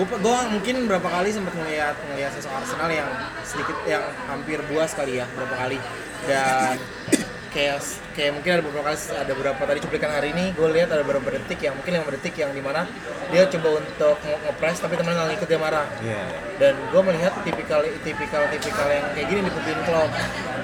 Gue 0.00 0.06
gue 0.08 0.38
mungkin 0.48 0.88
berapa 0.88 1.04
kali 1.04 1.28
sempat 1.28 1.52
ngeliat 1.60 1.92
ngeliat 2.08 2.32
sosok 2.40 2.52
Arsenal 2.56 2.88
yang 2.88 3.10
sedikit 3.44 3.76
yang 3.84 4.04
hampir 4.32 4.58
buas 4.70 4.96
kali 4.96 5.20
ya 5.20 5.28
berapa 5.36 5.54
kali. 5.54 5.78
Dan 6.24 6.80
kayak 7.50 7.82
kayak 8.14 8.30
mungkin 8.38 8.50
ada 8.58 8.62
beberapa 8.62 8.86
kali 8.94 8.98
ada 9.10 9.32
beberapa 9.34 9.62
tadi 9.66 9.78
cuplikan 9.82 10.10
hari 10.14 10.30
ini 10.30 10.54
gue 10.54 10.68
lihat 10.70 10.88
ada 10.94 11.02
beberapa 11.02 11.34
detik 11.34 11.58
yang 11.66 11.74
mungkin 11.74 11.98
lima 11.98 12.10
detik 12.14 12.34
yang 12.38 12.50
di 12.54 12.62
mana 12.62 12.86
dia 13.34 13.42
coba 13.50 13.82
untuk 13.82 14.16
nge- 14.22 14.40
ngepres 14.46 14.78
tapi 14.78 14.94
temen 14.94 15.18
nggak 15.18 15.28
ngikut 15.34 15.48
dia 15.50 15.58
marah. 15.58 15.86
Iya. 15.98 16.22
dan 16.62 16.74
gue 16.78 17.02
melihat 17.10 17.32
tipikal 17.42 17.82
tipikal 18.06 18.42
tipikal 18.54 18.86
yang 18.86 19.06
kayak 19.18 19.26
gini 19.26 19.40
di 19.42 19.50
Putin 19.50 19.78
Klopp 19.82 20.10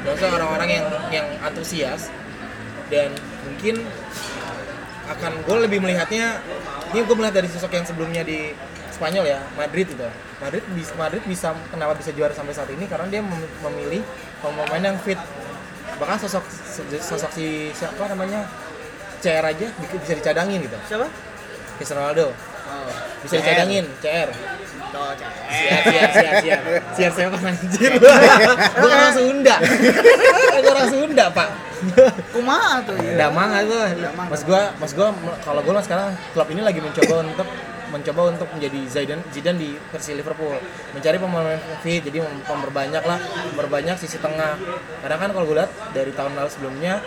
maksudnya 0.07 0.31
orang-orang 0.38 0.69
yang 0.71 0.87
yang 1.11 1.26
antusias 1.43 2.07
dan 2.87 3.11
mungkin 3.43 3.83
akan 5.07 5.33
gue 5.43 5.57
lebih 5.66 5.78
melihatnya 5.83 6.38
ini 6.95 7.02
gue 7.02 7.16
melihat 7.19 7.43
dari 7.43 7.49
sosok 7.50 7.75
yang 7.75 7.87
sebelumnya 7.87 8.23
di 8.23 8.55
Spanyol 8.97 9.28
ya 9.28 9.40
Madrid 9.61 9.93
itu. 9.93 10.09
Madrid 10.40 10.64
bisa 10.73 10.93
Madrid 10.97 11.21
bisa 11.28 11.52
kenapa 11.69 11.93
bisa 12.00 12.16
juara 12.16 12.33
sampai 12.33 12.57
saat 12.57 12.73
ini? 12.73 12.88
Karena 12.88 13.05
dia 13.12 13.21
mem- 13.21 13.52
memilih 13.61 14.00
pemain 14.40 14.81
yang 14.81 14.97
fit 15.05 15.21
bahkan 15.97 16.17
sosok 16.21 16.45
sosok 17.00 17.31
si 17.33 17.71
siapa 17.73 18.09
namanya? 18.12 18.45
CR 19.17 19.45
aja 19.45 19.67
bisa 20.03 20.15
dicadangin 20.15 20.61
gitu. 20.65 20.76
Siapa? 20.87 21.07
Cristiano 21.81 22.05
Ronaldo. 22.05 22.31
Oh. 22.67 22.91
bisa 23.25 23.38
CR. 23.38 23.43
dicadangin 23.43 23.85
CR 24.00 24.29
cewek. 24.97 25.26
siap 25.50 25.83
siap 25.85 26.11
siap 26.15 26.35
siap 26.41 26.61
siap 26.97 27.12
siap 27.12 27.29
apa 27.35 27.49
anjir? 27.53 27.93
Gue 28.81 28.88
orang 28.88 29.15
Sunda. 29.15 29.55
Gue 30.62 30.73
orang 30.73 30.88
Sunda 30.88 31.25
pak. 31.33 31.49
Kumaha 32.33 32.81
tuh 32.88 32.97
ya? 33.05 33.29
Damang 33.29 33.53
itu 33.61 33.76
mas 34.17 34.43
gue 34.49 34.62
mas 34.81 34.93
gue 34.97 35.09
kalau 35.45 35.61
gue 35.61 35.73
sekarang 35.85 36.09
klub 36.33 36.49
ini 36.49 36.65
lagi 36.65 36.81
mencoba 36.81 37.21
untuk 37.21 37.49
mencoba 38.00 38.21
untuk 38.37 38.49
menjadi 38.53 38.81
Zidane 38.87 39.23
Zidane 39.33 39.59
di 39.59 39.71
versi 39.91 40.12
Liverpool. 40.12 40.57
Mencari 40.93 41.17
pemain 41.17 41.59
fit 41.81 42.00
jadi 42.05 42.19
mem- 42.21 42.45
memperbanyak 42.45 43.05
lah 43.05 43.19
memperbanyak 43.53 43.97
sisi 43.97 44.21
tengah. 44.21 44.61
Karena 45.00 45.17
kan 45.17 45.29
kalau 45.33 45.45
gue 45.49 45.57
lihat 45.57 45.73
dari 45.97 46.12
tahun 46.12 46.37
lalu 46.37 46.50
sebelumnya 46.53 47.00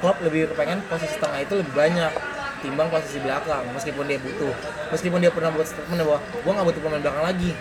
klub 0.00 0.16
lebih 0.24 0.52
pengen 0.56 0.80
posisi 0.88 1.16
tengah 1.20 1.40
itu 1.44 1.60
lebih 1.60 1.72
banyak 1.76 2.12
timbang 2.60 2.92
posisi 2.92 3.18
belakang 3.24 3.64
meskipun 3.72 4.04
dia 4.04 4.20
butuh. 4.20 4.52
Meskipun 4.92 5.18
dia 5.24 5.32
pernah 5.32 5.50
buat 5.52 5.64
statement 5.64 6.00
bahwa 6.04 6.18
gue 6.20 6.52
nggak 6.52 6.66
butuh 6.68 6.80
pemain 6.84 7.02
belakang 7.02 7.24
lagi. 7.24 7.52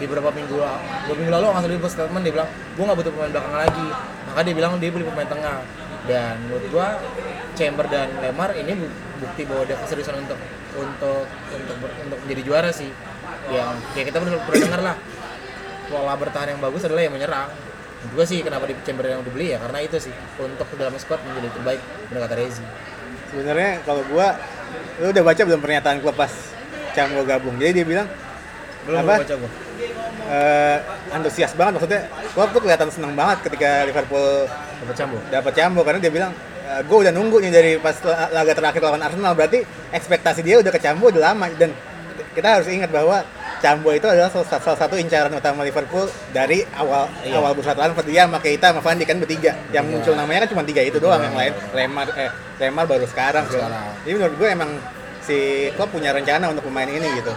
Di 0.00 0.08
beberapa 0.08 0.32
minggu 0.32 0.56
lalu, 0.56 0.80
dua 1.04 1.14
minggu 1.20 1.32
lalu 1.36 1.44
nggak 1.52 1.60
salah 1.60 1.70
dia 1.70 1.80
buat 1.84 1.92
statement 1.92 2.22
dia 2.24 2.32
bilang 2.34 2.48
gue 2.50 2.84
nggak 2.84 2.98
butuh 2.98 3.12
pemain 3.14 3.30
belakang 3.30 3.56
lagi. 3.56 3.88
Maka 4.30 4.40
dia 4.46 4.54
bilang 4.54 4.72
dia 4.78 4.90
beli 4.90 5.04
pemain 5.06 5.28
tengah 5.28 5.56
dan 6.08 6.40
menurut 6.48 6.64
gua 6.72 6.88
Chamber 7.58 7.84
dan 7.90 8.08
Lemar 8.24 8.56
ini 8.56 8.72
bu- 8.72 8.94
bukti 9.20 9.44
bahwa 9.44 9.68
dia 9.68 9.76
keseriusan 9.76 10.16
untuk 10.24 10.38
untuk 10.78 11.26
untuk 11.52 11.76
untuk 11.82 12.18
menjadi 12.24 12.42
juara 12.46 12.70
sih. 12.72 12.88
Yang 13.52 13.76
kayak 13.92 14.06
kita 14.12 14.16
pernah 14.22 14.40
pernah 14.46 14.60
dengar 14.64 14.80
lah. 14.80 14.96
Pola 15.90 16.14
bertahan 16.14 16.54
yang 16.54 16.60
bagus 16.62 16.86
adalah 16.86 17.02
yang 17.02 17.12
menyerang. 17.12 17.50
Menurut 17.50 18.12
gua 18.16 18.24
sih 18.24 18.40
kenapa 18.40 18.64
di 18.64 18.74
Chamber 18.86 19.04
yang 19.04 19.20
dibeli 19.26 19.52
ya 19.52 19.58
karena 19.60 19.78
itu 19.84 19.96
sih. 20.00 20.14
Untuk 20.40 20.66
dalam 20.80 20.94
squad 20.96 21.20
menjadi 21.26 21.52
terbaik 21.52 21.80
benar 22.08 22.20
kata 22.30 22.34
Rezi. 22.38 22.64
Sebenarnya 23.34 23.84
kalau 23.84 24.02
gua 24.08 24.40
lu 25.02 25.12
udah 25.12 25.24
baca 25.24 25.42
belum 25.44 25.60
pernyataan 25.60 25.98
klub 26.00 26.16
pas 26.16 26.32
Cambo 26.96 27.22
gabung. 27.28 27.60
Jadi 27.60 27.82
dia 27.82 27.86
bilang 27.86 28.08
belum 28.80 28.98
Apa? 29.00 29.14
baca 29.20 29.34
gua 29.36 29.50
eh, 30.30 30.76
antusias 31.10 31.52
banget 31.52 31.72
maksudnya 31.76 32.00
klub 32.32 32.48
tuh 32.50 32.60
kelihatan 32.60 32.88
seneng 32.88 33.12
banget 33.12 33.38
ketika 33.44 33.70
Liverpool 33.84 34.46
dapat 34.80 34.94
Cambo 34.96 35.18
dapat 35.28 35.52
Cambo 35.52 35.80
karena 35.82 36.00
dia 36.00 36.12
bilang 36.12 36.32
gue 36.70 36.98
udah 37.02 37.10
nunggu 37.10 37.42
nih 37.42 37.50
dari 37.50 37.72
pas 37.76 37.98
la- 38.00 38.30
laga 38.30 38.54
terakhir 38.54 38.78
lawan 38.78 39.02
Arsenal 39.02 39.34
berarti 39.34 39.58
ekspektasi 39.90 40.40
dia 40.40 40.62
udah 40.62 40.70
ke 40.70 40.78
Cambo 40.78 41.10
udah 41.10 41.34
lama 41.34 41.50
dan 41.58 41.74
kita 42.30 42.46
harus 42.46 42.70
ingat 42.70 42.88
bahwa 42.88 43.26
Cambo 43.60 43.90
itu 43.90 44.06
adalah 44.06 44.30
salah, 44.30 44.46
salah 44.46 44.78
satu 44.78 44.94
incaran 44.94 45.28
utama 45.28 45.60
Liverpool 45.60 46.06
dari 46.30 46.62
awal 46.72 47.10
Iya. 47.20 47.36
awal 47.36 47.52
bursa 47.52 47.74
transfer 47.74 48.06
dia 48.06 48.24
sama 48.24 48.38
Keita 48.38 48.70
sama 48.70 48.80
Van 48.80 48.94
Dijk 48.94 49.08
kan 49.08 49.18
bertiga 49.18 49.52
yang 49.68 49.82
Iya. 49.82 49.92
muncul 49.92 50.14
namanya 50.14 50.46
kan 50.46 50.50
cuma 50.54 50.62
tiga 50.62 50.80
itu 50.80 50.96
doang 50.96 51.18
yang 51.20 51.34
lain 51.34 51.52
Lemar 51.74 52.06
eh 52.14 52.30
Lemar 52.56 52.86
baru 52.86 53.04
sekarang 53.04 53.44
Baru 53.44 53.58
sekarang. 53.58 53.82
jadi 54.00 54.12
menurut 54.14 54.34
gue 54.38 54.48
emang 54.48 54.70
si 55.20 55.36
Klopp 55.74 55.90
punya 55.90 56.14
rencana 56.14 56.48
untuk 56.48 56.64
pemain 56.64 56.86
ini 56.86 57.18
gitu 57.18 57.34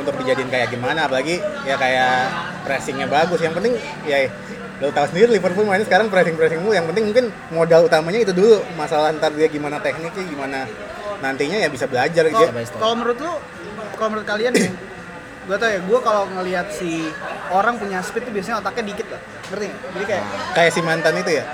untuk 0.00 0.14
dijadiin 0.22 0.50
kayak 0.50 0.70
gimana 0.70 1.06
apalagi 1.10 1.42
ya 1.66 1.74
kayak 1.74 2.12
pressingnya 2.64 3.06
bagus 3.10 3.42
yang 3.42 3.52
penting 3.52 3.74
ya 4.06 4.30
lo 4.78 4.94
tahu 4.94 5.10
sendiri 5.10 5.34
Liverpool 5.34 5.66
mainnya 5.66 5.90
sekarang 5.90 6.06
pressing 6.06 6.38
pressing 6.38 6.62
mulu 6.62 6.70
yang 6.70 6.86
penting 6.86 7.10
mungkin 7.10 7.34
modal 7.50 7.90
utamanya 7.90 8.22
itu 8.22 8.30
dulu 8.30 8.62
masalah 8.78 9.10
ntar 9.10 9.34
dia 9.34 9.50
gimana 9.50 9.82
tekniknya 9.82 10.22
gimana 10.22 10.70
nantinya 11.18 11.58
ya 11.58 11.66
bisa 11.66 11.90
belajar 11.90 12.30
by 12.30 12.62
step. 12.62 12.78
kalau 12.78 12.94
menurut 12.94 13.18
lu, 13.18 13.32
kalau 13.98 14.08
menurut 14.14 14.26
kalian 14.30 14.54
gue 15.48 15.56
tau 15.56 15.70
ya, 15.72 15.80
gue 15.80 15.98
kalau 16.04 16.28
ngelihat 16.28 16.68
si 16.70 17.08
orang 17.50 17.80
punya 17.80 18.04
speed 18.04 18.28
tuh 18.28 18.32
biasanya 18.36 18.60
otaknya 18.60 18.84
dikit 18.92 19.08
lah, 19.08 19.20
ngerti? 19.48 19.68
Jadi 19.72 20.04
kayak, 20.04 20.24
kayak 20.52 20.70
si 20.76 20.80
mantan 20.84 21.14
itu 21.16 21.30
ya 21.40 21.44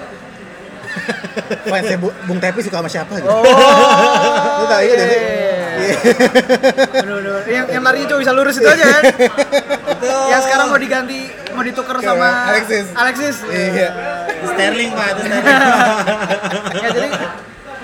fansnya 1.71 1.99
Bu- 2.03 2.17
Bung 2.27 2.43
Tepi 2.43 2.61
suka 2.61 2.83
sama 2.83 2.91
siapa 2.91 3.15
gitu 3.23 3.31
oh, 3.31 3.41
Lu 4.61 4.65
tahu 4.67 4.81
itu 4.83 4.95
nggak 4.95 5.09
sih? 5.09 5.21
iya. 5.23 5.54
Bener, 6.95 7.15
bener. 7.21 7.43
Yang, 7.49 7.67
yang 7.75 7.83
larinya 7.85 8.07
cuma 8.13 8.21
bisa 8.25 8.33
lurus 8.33 8.57
itu 8.57 8.69
aja 8.69 8.85
kan? 8.85 9.03
yang 10.05 10.41
sekarang 10.45 10.67
mau 10.73 10.81
diganti, 10.81 11.21
mau 11.53 11.63
ditukar 11.65 11.97
Ke 12.01 12.07
sama 12.07 12.29
Alexis. 12.53 12.87
Alexis. 12.95 13.37
iya. 13.51 13.91
Sterling 14.45 14.91
pak 14.93 15.07
itu 15.13 15.21
Sterling. 15.25 15.45
Ya 16.85 16.89
jadi 16.93 17.09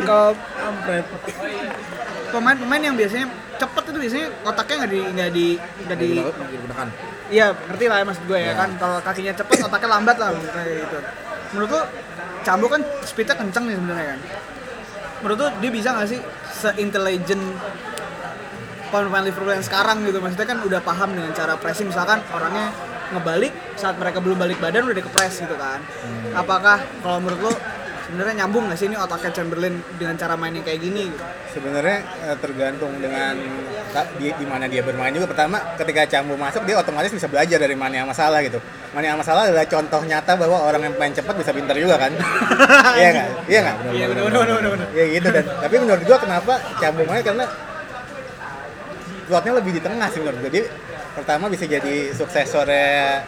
kalau 0.05 0.29
pemain-pemain 2.31 2.83
yang 2.83 2.97
biasanya 2.97 3.27
cepet 3.61 3.83
itu 3.93 3.99
biasanya 4.01 4.27
otaknya 4.47 4.75
nggak 4.81 4.91
di 4.91 5.01
nggak 5.13 5.31
di 5.31 5.47
nggak 5.85 5.99
di 6.01 6.11
digunakan 6.25 6.89
iya 7.29 7.47
ngerti 7.53 7.85
lah 7.87 7.97
ya 8.01 8.05
maksud 8.09 8.25
gue 8.27 8.39
ya 8.41 8.53
kan. 8.57 8.69
Kalau 8.81 8.97
kakinya 9.05 9.33
cepet 9.37 9.57
otaknya 9.63 9.89
lambat 9.93 10.17
lah 10.19 10.29
kayak 10.35 10.77
gitu. 10.87 10.99
Menurut 11.55 11.71
lo 11.71 11.83
Cambo 12.41 12.67
kan 12.73 12.81
speednya 13.05 13.37
kenceng 13.37 13.69
nih 13.69 13.77
sebenarnya 13.77 14.07
kan 14.17 14.21
menurut 15.21 15.39
lo 15.39 15.49
dia 15.61 15.71
bisa 15.71 15.93
nggak 15.93 16.09
sih 16.09 16.21
se-intelligent 16.51 17.45
pemain 18.91 19.23
Liverpool 19.23 19.55
yang 19.55 19.65
sekarang 19.65 20.03
gitu? 20.03 20.19
Maksudnya 20.19 20.49
kan 20.51 20.59
udah 20.67 20.81
paham 20.83 21.15
dengan 21.15 21.31
cara 21.33 21.55
pressing. 21.55 21.89
Misalkan 21.89 22.21
orangnya 22.35 22.75
ngebalik 23.11 23.53
saat 23.79 23.99
mereka 23.99 24.19
belum 24.23 24.39
balik 24.39 24.59
badan 24.59 24.87
udah 24.87 24.97
dikepres 24.99 25.43
gitu 25.43 25.55
kan. 25.55 25.79
Apakah 26.35 26.83
kalau 27.03 27.19
menurut 27.23 27.51
lo 27.51 27.53
sebenarnya 28.11 28.43
nyambung 28.43 28.67
nggak 28.67 28.75
sih 28.75 28.91
ini 28.91 28.99
otaknya 28.99 29.31
Chamberlain 29.31 29.79
dengan 29.95 30.19
cara 30.19 30.35
mainnya 30.35 30.67
kayak 30.67 30.83
gini? 30.83 31.07
Sebenarnya 31.55 31.99
eh, 32.27 32.37
tergantung 32.43 32.91
dengan 32.99 33.39
ta- 33.95 34.11
di, 34.19 34.35
di 34.35 34.47
mana 34.51 34.67
dia 34.67 34.83
bermain 34.83 35.15
juga. 35.15 35.31
Pertama 35.31 35.63
ketika 35.79 36.11
Cambu 36.11 36.35
masuk 36.35 36.67
dia 36.67 36.75
otomatis 36.75 37.15
bisa 37.15 37.31
belajar 37.31 37.63
dari 37.63 37.79
mana 37.79 38.03
yang 38.03 38.11
masalah 38.11 38.43
gitu. 38.43 38.59
Mana 38.91 39.15
yang 39.15 39.19
masalah 39.23 39.47
adalah 39.47 39.63
contoh 39.63 40.03
nyata 40.03 40.35
bahwa 40.35 40.59
orang 40.59 40.91
yang 40.91 40.95
main 40.99 41.15
cepat 41.15 41.39
bisa 41.39 41.55
pintar 41.55 41.79
juga 41.79 41.95
kan? 42.03 42.11
Iya 42.99 43.09
nggak? 43.15 43.29
Iya 43.47 43.59
nggak? 43.63 43.77
Iya 43.95 44.05
benar 44.11 44.23
benar 44.27 44.43
benar 44.59 44.71
benar. 44.75 44.89
ya 44.91 45.05
gitu 45.15 45.29
dan. 45.31 45.45
Tapi 45.47 45.75
menurut 45.79 46.03
gua 46.03 46.19
kenapa 46.19 46.53
Cambu 46.83 47.03
main? 47.07 47.23
Karena 47.23 47.45
slotnya 49.31 49.53
lebih 49.55 49.73
di 49.79 49.81
tengah 49.81 50.09
sih 50.11 50.19
menurut 50.19 50.39
gua. 50.43 50.51
Dia 50.51 50.65
pertama 51.15 51.47
bisa 51.47 51.63
jadi 51.71 52.11
suksesornya 52.11 53.23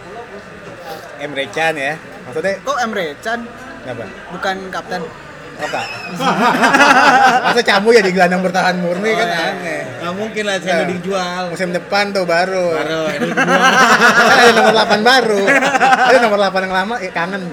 Emre 1.23 1.47
Can 1.55 1.79
ya. 1.79 1.95
Maksudnya 2.27 2.59
Kok 2.67 2.79
Emre 2.83 3.15
Can 3.23 3.47
kenapa 3.83 4.05
bukan 4.31 4.57
kapten? 4.71 5.03
Oke. 5.53 5.83
Masa 7.45 7.63
Cambu 7.63 7.93
ya 7.93 8.01
di 8.01 8.11
gelandang 8.11 8.41
bertahan 8.41 8.81
murni 8.81 9.13
kan 9.13 9.29
iya. 9.29 9.53
aneh. 9.53 9.81
nggak 10.01 10.15
mungkin 10.17 10.43
lah 10.49 10.57
Cendo 10.59 10.83
Nah. 10.83 10.89
dijual 10.89 11.43
Musim 11.53 11.71
depan 11.77 12.05
tuh 12.11 12.25
baru. 12.25 12.73
baru 12.73 13.01
Kan 14.33 14.37
ada 14.41 14.53
nomor 14.57 14.73
8 14.73 15.05
baru. 15.05 15.43
Ada 16.09 16.19
nomor 16.25 16.39
8 16.41 16.65
yang 16.67 16.75
lama, 16.75 16.95
eh, 17.05 17.11
kangen. 17.13 17.43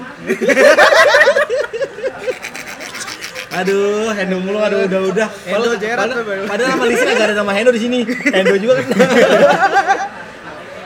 Aduh, 3.50 4.14
Hendo 4.14 4.38
mulu, 4.38 4.62
aduh 4.62 4.86
udah 4.86 5.00
udah. 5.10 5.28
Hendo 5.42 5.74
tuh, 5.74 5.82
padahal, 5.82 6.46
padahal 6.46 6.68
nama 6.70 6.84
Lisa 6.86 7.10
nggak 7.10 7.28
ada 7.28 7.34
nama 7.34 7.50
Hendo 7.52 7.74
di 7.74 7.82
sini. 7.82 7.98
Hendo 8.06 8.54
juga 8.62 8.78
kan. 8.78 8.86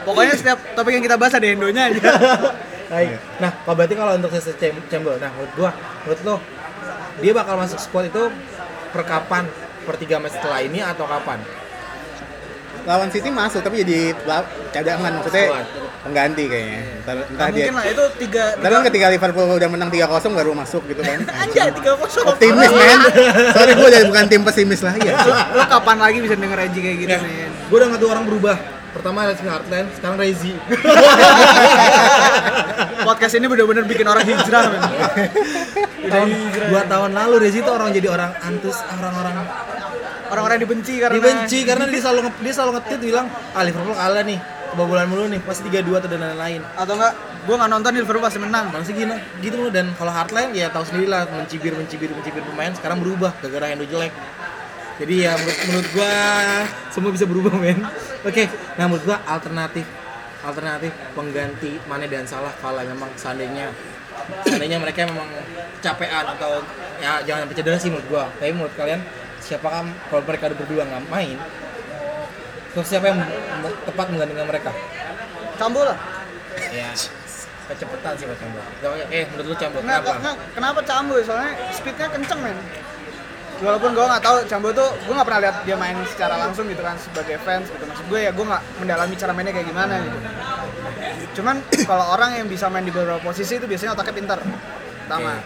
Pokoknya 0.05 0.35
setiap 0.37 0.59
topik 0.73 0.97
yang 0.97 1.05
kita 1.05 1.17
bahas 1.21 1.37
ada 1.37 1.45
endonya 1.45 1.93
aja. 1.93 2.01
Baik. 2.95 3.19
Nah, 3.43 3.51
kalau 3.67 3.75
berarti 3.75 3.95
kalau 3.99 4.13
untuk 4.15 4.31
sesi 4.31 4.55
Chamber, 4.87 5.19
nah 5.19 5.31
menurut 5.35 5.53
gua, 5.59 5.71
menurut 6.07 6.21
lo, 6.23 6.37
dia 7.19 7.33
bakal 7.35 7.55
masuk 7.59 7.79
squad 7.83 8.07
itu 8.07 8.31
per 8.95 9.03
kapan? 9.03 9.51
Per 9.85 9.95
tiga 10.01 10.17
match 10.23 10.39
setelah 10.39 10.63
ini 10.63 10.81
atau 10.81 11.05
kapan? 11.05 11.43
Lawan 12.85 13.09
City 13.09 13.33
masuk 13.33 13.65
tapi 13.65 13.81
jadi 13.81 14.13
cadangan 14.69 15.17
maksudnya 15.17 15.65
pengganti 16.05 16.45
kayaknya. 16.53 16.81
Entar, 17.01 17.15
Nah, 17.17 17.25
entah 17.33 17.49
dia. 17.49 17.65
mungkin 17.65 17.75
lah 17.81 17.85
itu 17.89 18.05
tiga. 18.21 18.43
Ntar 18.61 18.71
kan 18.77 18.83
ketika 18.93 19.07
Liverpool 19.09 19.47
udah 19.57 19.69
menang 19.73 19.89
3-0 19.89 20.37
baru 20.37 20.53
masuk 20.53 20.83
gitu 20.93 21.01
kan. 21.01 21.19
Anjay, 21.49 21.73
tiga 21.73 21.97
kosong. 21.97 22.29
Optimis 22.29 22.69
men. 22.69 23.01
Sorry 23.57 23.73
gue 23.73 23.89
jadi 23.89 24.05
bukan 24.05 24.25
tim 24.29 24.43
pesimis 24.45 24.85
lah 24.85 24.95
ya. 25.01 25.17
Lo 25.57 25.65
kapan 25.65 25.97
lagi 25.97 26.19
bisa 26.21 26.37
denger 26.37 26.59
Eji 26.69 26.81
kayak 26.85 26.97
gitu, 27.01 27.17
men? 27.25 27.51
Gue 27.73 27.77
udah 27.81 27.89
tuh 27.97 28.09
orang 28.13 28.25
berubah. 28.29 28.57
Pertama 28.95 29.27
Rezi 29.27 29.43
Heartland, 29.43 29.89
sekarang 29.99 30.17
Rezi. 30.23 30.53
Podcast 33.11 33.35
ini 33.35 33.47
bener-bener 33.51 33.85
bikin 33.85 34.07
orang 34.07 34.23
hijrah 34.23 34.63
men. 34.71 34.83
tahun, 36.07 36.29
dua 36.71 36.83
tahun 36.87 37.11
lalu 37.13 37.35
Rezi 37.43 37.61
itu 37.61 37.71
orang 37.75 37.91
jadi 37.91 38.09
orang 38.09 38.31
antus, 38.47 38.79
orang-orang 38.87 39.35
Orang-orang 40.25 40.59
dibenci 40.67 40.99
karena 40.99 41.15
dibenci 41.15 41.59
karena 41.63 41.85
dia 41.87 42.01
selalu 42.01 42.33
dia 42.43 42.53
selalu 42.57 42.71
nge-tweet 42.81 43.01
bilang 43.07 43.27
ah 43.55 43.63
Liverpool 43.63 43.95
kalah 43.95 44.25
nih 44.25 44.41
kebobolan 44.75 45.07
mulu 45.07 45.31
nih 45.31 45.39
pasti 45.47 45.71
3-2 45.71 45.95
atau 45.95 46.09
dan 46.11 46.21
lain-lain 46.27 46.61
atau 46.75 46.95
enggak 46.99 47.13
gue 47.45 47.55
nggak 47.55 47.71
nonton 47.71 47.91
Liverpool 47.95 48.25
pasti 48.25 48.41
menang 48.43 48.67
masih 48.75 48.97
gini 48.99 49.15
gitu 49.39 49.57
loh 49.63 49.71
dan 49.71 49.95
kalau 49.95 50.11
Heartland 50.11 50.51
ya 50.57 50.73
tahu 50.75 50.83
sendiri 50.83 51.07
lah 51.07 51.31
mencibir 51.31 51.79
mencibir 51.79 52.11
mencibir 52.11 52.43
pemain 52.43 52.75
sekarang 52.75 52.99
berubah 52.99 53.31
gara-gara 53.39 53.71
Endo 53.71 53.87
jelek 53.87 54.11
jadi 54.95 55.15
ya 55.31 55.33
menurut, 55.35 55.59
menurut 55.67 55.89
gua 55.95 56.15
semua 56.95 57.11
bisa 57.11 57.27
berubah 57.27 57.55
men. 57.59 57.83
Oke 58.23 58.47
nah 58.79 58.87
menurut 58.87 59.05
gua 59.07 59.19
alternatif 59.27 59.87
alternatif 60.45 60.93
pengganti 61.17 61.81
Mane 61.89 62.07
dan 62.07 62.29
Salah 62.29 62.53
kalau 62.63 62.85
memang 62.85 63.11
seandainya 63.19 63.73
seandainya 64.47 64.79
mereka 64.79 65.09
memang 65.09 65.27
capean 65.83 66.25
atau 66.39 66.63
ya 67.03 67.21
jangan 67.27 67.49
sampai 67.49 67.57
cedera 67.59 67.77
sih 67.81 67.91
menurut 67.91 68.09
gua. 68.11 68.25
Tapi 68.39 68.53
menurut 68.55 68.75
kalian 68.79 69.01
siapakah 69.43 69.85
kalau 70.09 70.23
mereka 70.25 70.55
berdua 70.55 70.83
nggak 70.89 71.05
main 71.11 71.37
terus 72.75 72.91
siapa 72.91 73.07
yang 73.07 73.23
tepat 73.87 74.07
menggantikan 74.11 74.47
mereka? 74.51 74.71
Cambo 75.55 75.87
lah. 75.87 75.99
Ya 76.75 76.91
kecepatan 77.65 78.13
sih 78.21 78.25
buat 78.29 78.39
Cambo 78.41 78.61
eh 79.09 79.25
menurut 79.33 79.47
lu 79.49 79.57
Cambo 79.57 79.79
kenapa? 79.81 80.21
nggak, 80.21 80.37
kenapa 80.53 80.81
Cambo 80.85 81.15
ya? 81.17 81.25
soalnya 81.25 81.53
speednya 81.73 82.09
kenceng 82.13 82.41
men 82.45 82.57
walaupun 83.65 83.91
gue 83.97 84.05
nggak 84.05 84.23
tahu 84.23 84.37
Cambo 84.47 84.69
tuh 84.71 84.89
gue 84.93 85.15
nggak 85.17 85.29
pernah 85.29 85.43
lihat 85.49 85.57
dia 85.65 85.77
main 85.81 85.97
secara 86.07 86.35
langsung 86.37 86.69
gitu 86.69 86.83
kan 86.85 86.97
sebagai 87.01 87.37
fans 87.43 87.67
gitu 87.73 87.85
maksud 87.89 88.05
gue 88.07 88.21
ya 88.21 88.31
gue 88.31 88.45
nggak 88.45 88.63
mendalami 88.85 89.15
cara 89.17 89.33
mainnya 89.33 89.53
kayak 89.57 89.69
gimana 89.73 89.95
gitu 90.05 90.19
cuman 91.41 91.57
kalau 91.91 92.05
orang 92.15 92.31
yang 92.39 92.47
bisa 92.47 92.69
main 92.69 92.85
di 92.85 92.93
beberapa 92.93 93.21
posisi 93.25 93.57
itu 93.57 93.67
biasanya 93.67 93.97
otaknya 93.97 94.15
pintar 94.15 94.39
pertama 95.05 95.41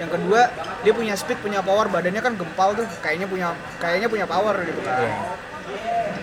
yang 0.00 0.10
kedua 0.10 0.40
dia 0.82 0.92
punya 0.96 1.14
speed 1.14 1.38
punya 1.44 1.60
power 1.60 1.86
badannya 1.86 2.22
kan 2.24 2.34
gempal 2.34 2.74
tuh 2.74 2.84
kayaknya 3.04 3.28
punya 3.28 3.52
kayaknya 3.78 4.08
punya 4.10 4.26
power 4.26 4.56
gitu 4.66 4.80
kan 4.82 5.08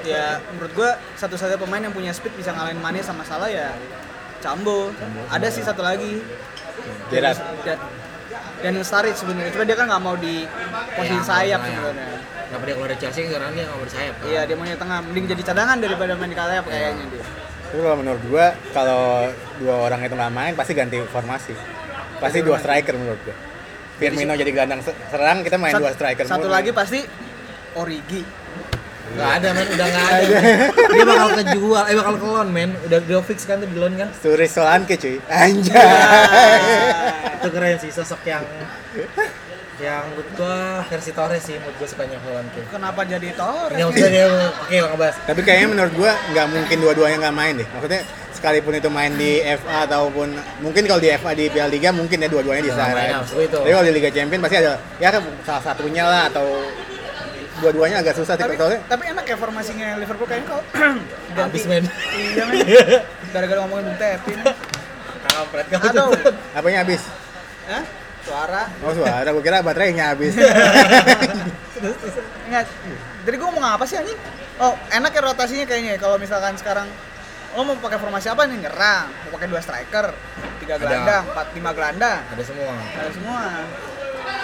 Iya. 0.08 0.39
ya 0.39 0.39
menurut 0.56 0.72
gue 0.72 0.89
satu-satunya 1.20 1.60
pemain 1.60 1.84
yang 1.84 1.92
punya 1.92 2.12
speed 2.16 2.32
bisa 2.39 2.56
ngalahin 2.56 2.80
Mane 2.80 3.04
sama 3.04 3.27
Salah 3.27 3.51
ya 3.51 3.75
Cambo. 4.42 4.94
Ada 5.34 5.48
sih 5.50 5.63
satu 5.66 5.82
lagi. 5.82 6.22
Gerard. 7.10 7.39
Dan 8.58 8.74
Sturridge 8.82 9.18
sebenarnya. 9.18 9.52
Cuma 9.54 9.64
dia 9.64 9.76
kan 9.76 9.86
nggak 9.86 10.02
mau 10.02 10.16
di 10.16 10.44
posisi 10.94 11.14
Iya, 11.14 11.24
sayap 11.24 11.60
sebenarnya. 11.62 12.18
Kenapa 12.48 12.64
dia 12.64 12.74
keluar 12.74 12.90
dari 12.90 13.00
Chelsea 13.00 13.22
karena 13.28 13.50
dia 13.52 13.64
nggak 13.66 13.80
bersayap 13.84 14.14
kan? 14.16 14.26
Iya 14.26 14.42
dia 14.44 14.56
maunya 14.56 14.78
tengah. 14.78 14.98
Mending 15.04 15.26
jadi 15.28 15.42
cadangan 15.44 15.78
daripada 15.78 16.12
main 16.16 16.30
di 16.30 16.38
sayap 16.38 16.66
kayaknya 16.66 17.06
dia. 17.08 17.24
Tapi 17.68 17.80
kalau 17.84 17.98
menurut 18.00 18.24
gua 18.26 18.46
kalau 18.72 19.02
dua 19.60 19.76
orang 19.84 20.00
itu 20.02 20.16
nggak 20.16 20.34
main 20.34 20.54
pasti 20.56 20.72
ganti 20.72 20.98
formasi. 21.06 21.54
Pasti 22.18 22.40
dua 22.42 22.58
striker 22.58 22.96
menurut 22.96 23.20
gua. 23.22 23.36
Firmino 23.98 24.34
jadi 24.34 24.52
gelandang 24.54 24.82
se- 24.82 24.94
serang, 25.10 25.42
kita 25.42 25.58
main 25.58 25.74
Sat- 25.74 25.82
dua 25.82 25.92
striker. 25.92 26.24
Satu 26.24 26.46
mulu. 26.46 26.54
lagi 26.54 26.70
pasti 26.72 27.00
Origi. 27.76 28.22
Nggak 29.16 29.32
ada 29.40 29.48
men, 29.56 29.68
udah 29.72 29.88
nggak 29.88 30.08
ada. 30.12 30.28
dia 30.92 31.06
bakal 31.08 31.30
kejual, 31.40 31.84
eh 31.88 31.96
bakal 31.96 32.16
ke 32.20 32.26
loan 32.28 32.50
men. 32.52 32.70
Udah 32.90 33.00
udah 33.00 33.24
fix 33.24 33.40
kan 33.48 33.64
tuh 33.64 33.70
di 33.70 33.78
loan 33.80 33.94
kan? 33.96 34.10
Suris 34.20 34.52
Solanke 34.52 35.00
cuy. 35.00 35.18
Anjay. 35.32 36.60
itu 37.38 37.48
keren 37.54 37.78
sih 37.80 37.92
sosok 37.94 38.22
yang 38.28 38.44
yang 39.78 40.10
menurut 40.10 40.30
gua 40.34 40.82
versi 40.90 41.14
Torres 41.14 41.46
sih 41.46 41.54
menurut 41.62 41.76
gua 41.78 41.88
sukanya 41.88 42.18
Solanke. 42.26 42.62
Kenapa 42.68 43.00
jadi 43.06 43.30
Torres? 43.38 43.78
Ini 43.78 43.84
maksudnya 43.86 44.12
dia 44.12 44.26
oke 44.50 44.76
lah 44.82 44.90
ngebahas. 44.92 45.16
Tapi 45.24 45.42
kayaknya 45.46 45.68
menurut 45.70 45.94
gua 45.96 46.12
nggak 46.34 46.48
mungkin 46.50 46.78
dua-duanya 46.82 47.18
nggak 47.24 47.36
main 47.38 47.54
deh. 47.62 47.68
Maksudnya 47.78 48.02
sekalipun 48.34 48.74
itu 48.78 48.90
main 48.94 49.14
di 49.18 49.42
FA 49.42 49.90
ataupun 49.90 50.30
mungkin 50.62 50.84
kalau 50.86 51.02
di 51.02 51.10
FA 51.18 51.34
di 51.34 51.50
Piala 51.50 51.70
Liga 51.70 51.90
mungkin 51.94 52.22
ya 52.22 52.30
dua-duanya 52.30 52.62
gua 52.74 53.06
itu. 53.38 53.58
Tapi 53.62 53.72
kalau 53.72 53.86
di 53.86 53.94
Liga 53.94 54.10
Champions 54.10 54.42
pasti 54.46 54.58
ada 54.60 54.74
ya 54.98 55.10
kan 55.14 55.22
salah 55.46 55.64
satunya 55.64 56.04
lah 56.06 56.30
atau 56.34 56.46
dua-duanya 57.58 58.06
agak 58.06 58.15
susah 58.17 58.38
tapi, 58.38 58.54
soalnya. 58.54 58.80
tapi 58.86 59.04
enak 59.10 59.26
ya 59.26 59.38
formasinya 59.38 59.98
Liverpool 59.98 60.30
kayaknya 60.30 60.54
kok 60.54 60.63
Habis 61.38 61.63
men. 61.65 61.86
Iya 62.13 62.43
men. 62.46 62.65
Gara-gara 63.34 63.60
ngomongin 63.65 63.86
Bung 63.91 64.00
Tepi 64.00 64.32
nih. 64.38 64.46
Kampret 65.28 65.65
kamu. 65.70 65.84
Aduh. 65.91 66.10
Apanya 66.58 66.78
habis? 66.86 67.02
Hah? 67.70 67.84
Suara. 68.26 68.63
Oh 68.84 68.93
suara, 68.93 69.30
gua 69.32 69.43
kira 69.43 69.63
baterainya 69.63 70.15
habis. 70.15 70.34
Enggak. 72.48 72.65
Jadi 73.28 73.36
gue 73.36 73.50
mau 73.52 73.60
ngapa 73.60 73.84
sih 73.84 74.00
anjing? 74.00 74.20
Oh, 74.58 74.74
enak 74.89 75.12
ya 75.12 75.22
rotasinya 75.22 75.65
kayaknya. 75.67 76.00
Kalau 76.00 76.15
misalkan 76.17 76.56
sekarang 76.56 76.88
lo 77.54 77.62
mau 77.63 77.76
pakai 77.78 78.00
formasi 78.00 78.32
apa 78.32 78.48
nih? 78.48 78.65
Nyerang, 78.65 79.06
mau 79.28 79.30
pakai 79.36 79.48
dua 79.52 79.62
striker, 79.62 80.15
tiga 80.63 80.76
gelandang, 80.80 81.24
empat 81.28 81.48
lima 81.54 81.72
gelandang. 81.76 82.22
Ada 82.34 82.43
semua. 82.43 82.74
Ada 82.74 83.12
semua. 83.13 83.41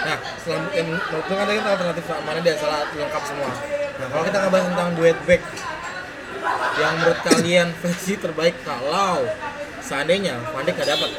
Nah, 0.04 0.18
selam, 0.44 0.62
yang 0.76 0.88
menurut 0.92 1.24
kan 1.24 1.36
tadi 1.48 1.60
alternatif 1.64 2.04
mana 2.12 2.38
dia 2.44 2.54
salah 2.60 2.84
lengkap 2.92 3.22
semua. 3.24 3.50
Nah, 3.96 4.06
kalau 4.12 4.22
kita 4.28 4.38
ngebahas 4.44 4.64
tentang 4.68 4.88
duet 5.00 5.18
back 5.24 5.42
yang 6.76 6.92
menurut 7.00 7.20
kalian 7.24 7.68
versi 7.80 8.12
terbaik 8.20 8.56
kalau 8.68 9.24
seandainya 9.80 10.36
Van 10.52 10.62
Dijk 10.68 10.76
gak 10.76 10.90
dapat. 10.92 11.10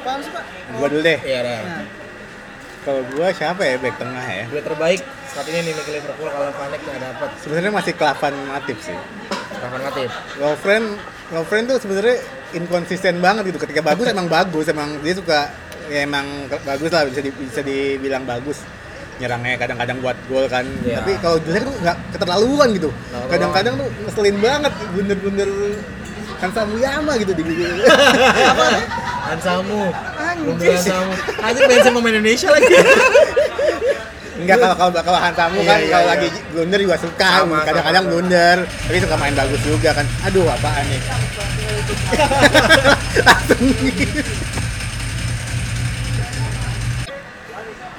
Apaan 0.00 0.20
sih, 0.24 0.32
Pak? 0.32 0.44
gua 0.80 0.88
dulu 0.88 1.02
deh. 1.04 1.18
Iya, 1.20 1.38
ada. 1.44 1.56
Nah, 1.60 1.86
Kalau 2.84 3.00
gua 3.16 3.28
siapa 3.32 3.62
ya 3.64 3.76
back 3.80 3.96
tengah 3.96 4.24
ya? 4.24 4.44
Duet 4.48 4.64
terbaik 4.64 5.00
saat 5.24 5.46
ini 5.48 5.58
nih 5.68 5.72
Liverpool 5.76 6.28
kalau 6.32 6.48
Van 6.48 6.68
Dijk 6.72 6.82
gak 6.88 7.00
dapat. 7.00 7.30
Sebenarnya 7.44 7.72
masih 7.76 7.92
kelapan 7.92 8.32
Matip 8.48 8.78
sih. 8.80 8.96
Kapan 9.60 9.80
Matip? 9.84 10.10
Lovren 10.40 10.84
Lovren 11.32 11.64
tuh 11.64 11.76
sebenarnya 11.80 12.16
inkonsisten 12.56 13.20
banget 13.20 13.52
gitu. 13.52 13.58
Ketika 13.60 13.80
bagus 13.80 14.06
emang 14.08 14.28
bagus, 14.28 14.68
emang 14.68 15.00
dia 15.00 15.16
suka 15.16 15.48
ya 15.86 15.98
emang 16.02 16.26
bagus 16.48 16.88
lah 16.88 17.04
bisa 17.04 17.20
di- 17.20 17.34
bisa 17.34 17.60
dibilang 17.60 18.24
bagus. 18.24 18.60
Nyerangnya 19.14 19.54
kadang-kadang 19.56 20.02
buat 20.02 20.18
gol 20.26 20.46
kan. 20.46 20.66
Iya. 20.82 20.98
Tapi 20.98 21.14
kalau 21.18 21.38
jelek 21.40 21.62
tuh 21.62 21.74
nggak 21.78 21.96
keterlaluan 22.10 22.68
gitu. 22.72 22.90
Kadang-kadang 23.30 23.74
tuh 23.76 23.88
ngeselin 24.02 24.36
banget 24.38 24.72
bener-bener 24.90 25.50
kan 26.34 26.50
Samuyama 26.50 27.14
gitu 27.16 27.30
di 27.32 27.42
Hansamu. 29.24 29.88
Anjing. 30.18 30.44
Belum 30.50 30.74
Hansamu. 30.74 31.12
Anjing 31.40 31.64
main 31.64 31.80
sama 31.80 31.98
Indonesia 32.04 32.48
lagi. 32.50 32.74
Enggak 34.34 34.56
kalau 34.58 34.74
kalau 34.74 34.92
kalau 34.98 35.20
Hansamu 35.22 35.62
kan 35.62 35.78
Iya, 35.78 35.86
iya, 35.86 35.92
kalau 35.94 36.04
iya. 36.04 36.12
lagi 36.18 36.28
blunder 36.50 36.80
juga 36.82 36.96
suka, 36.98 37.30
kadang-kadang 37.64 38.04
blunder, 38.10 38.56
tapi 38.66 38.98
suka 38.98 39.14
main 39.16 39.32
bagus 39.32 39.60
juga 39.62 39.90
kan. 39.94 40.06
Aduh, 40.26 40.44
apaan 40.44 40.84
nih? 40.84 41.00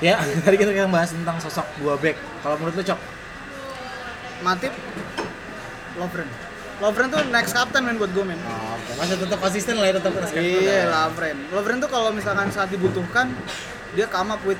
ya, 0.04 0.20
tadi 0.46 0.56
kita 0.60 0.72
kita 0.72 0.88
bahas 0.90 1.12
tentang 1.12 1.38
sosok 1.40 1.68
dua 1.80 1.96
back. 2.00 2.18
Kalau 2.44 2.56
menurut 2.60 2.76
lu, 2.76 2.84
Cok? 2.84 3.00
Matip 4.44 4.74
Lovren. 5.96 6.30
Lovren 6.84 7.08
tuh 7.08 7.22
next 7.32 7.56
captain 7.56 7.84
men 7.88 7.96
buat 7.96 8.12
gue 8.12 8.26
men. 8.28 8.40
Oh, 8.44 8.76
masih 9.00 9.16
tetap 9.16 9.40
konsisten 9.40 9.80
lah 9.80 9.88
ya 9.88 9.94
tetap 9.96 10.12
konsisten. 10.12 10.44
Iya, 10.44 10.92
Lovren. 10.92 11.38
Lovren 11.56 11.78
tuh 11.80 11.88
kalau 11.88 12.12
misalkan 12.12 12.52
saat 12.52 12.68
dibutuhkan 12.68 13.32
dia 13.96 14.12
come 14.12 14.36
up 14.36 14.44
with 14.44 14.60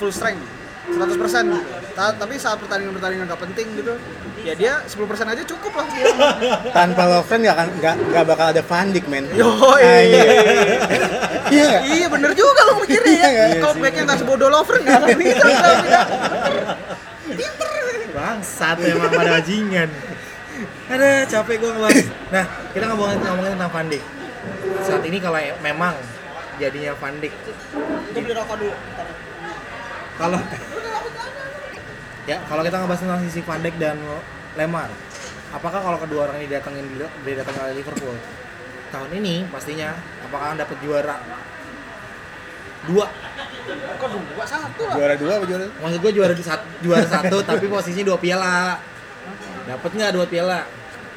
full 0.00 0.08
strength 0.08 0.61
100% 0.84 1.14
gitu. 1.46 1.62
Ta- 1.92 2.10
tapi 2.12 2.34
saat 2.36 2.58
pertandingan-pertandingan 2.58 3.28
gak 3.28 3.42
penting 3.42 3.66
gitu, 3.76 3.94
ya 4.40 4.52
dia 4.52 4.72
10% 4.82 4.96
aja 5.28 5.42
cukup 5.44 5.72
lah 5.72 5.86
dia. 5.88 6.06
Tanpa 6.76 7.02
Lovren 7.06 7.40
nggak 7.40 7.54
akan 7.54 7.68
nggak 7.78 7.94
nggak 8.08 8.24
bakal 8.24 8.46
ada 8.48 8.62
Van 8.62 8.86
Dijk, 8.88 9.06
men. 9.06 9.24
Yo, 9.32 9.46
Anjir. 9.72 10.26
Iya 11.52 11.64
nggak? 11.68 11.82
iya 11.84 12.06
bener 12.08 12.32
juga 12.32 12.60
lo 12.64 12.80
mikirnya 12.80 13.12
ya. 13.28 13.44
Iya 13.52 13.60
Kalau 13.60 13.74
backnya 13.76 14.02
nggak 14.08 14.18
sebodoh 14.18 14.48
Lovren 14.48 14.80
nggak 14.80 14.98
akan 14.98 15.08
bisa. 15.14 15.44
bisa. 15.44 16.00
Bangsat 18.12 18.76
emang 18.80 19.08
pada 19.08 19.30
bajingan. 19.36 19.88
Ada 20.88 21.08
capek 21.26 21.56
gua 21.58 21.70
ngebahas. 21.72 22.04
Nah, 22.28 22.44
kita 22.72 22.84
ngomongin 22.88 23.18
ngomongin 23.20 23.52
tentang 23.52 23.70
Van 23.70 23.86
Dijk. 23.86 24.04
Saat 24.80 25.02
ini 25.04 25.18
kalau 25.18 25.38
memang 25.60 25.94
jadinya 26.56 26.92
Van 26.94 27.14
Dijk 27.16 27.32
Gue 28.12 28.20
beli 28.20 28.34
rokok 28.34 28.56
dulu. 28.58 28.74
kalau 30.12 30.38
ya 32.24 32.38
kalau 32.44 32.62
kita 32.62 32.76
ngebahas 32.76 33.00
tentang 33.00 33.20
sisi 33.22 33.40
Van 33.40 33.58
Dijk 33.58 33.76
dan 33.76 33.98
Lemar, 34.52 34.90
apakah 35.50 35.80
kalau 35.80 35.96
kedua 35.96 36.20
orang 36.24 36.36
ini 36.38 36.46
datangin 36.46 36.84
didatangin 37.22 37.60
oleh 37.62 37.74
Liverpool 37.74 38.14
tahun 38.88 39.10
ini 39.14 39.48
pastinya 39.48 39.96
apakah 40.22 40.52
dapat 40.54 40.76
juara 40.78 41.16
dua 42.82 43.06
Kok 43.94 44.08
dua 44.28 44.44
satu 44.44 44.82
lah. 44.84 44.94
Juara 44.94 45.14
dua 45.14 45.32
apa 45.38 45.44
juara? 45.46 45.64
maksud 45.72 45.98
gue 45.98 46.12
juara 46.12 46.34
di 46.34 46.42
sat- 46.42 46.66
juara 46.80 47.06
satu 47.06 47.38
tapi 47.48 47.64
posisinya 47.64 48.04
dua 48.04 48.18
piala 48.18 48.76
dapat 49.64 49.90
nggak 49.90 50.12
dua 50.12 50.26
piala 50.26 50.60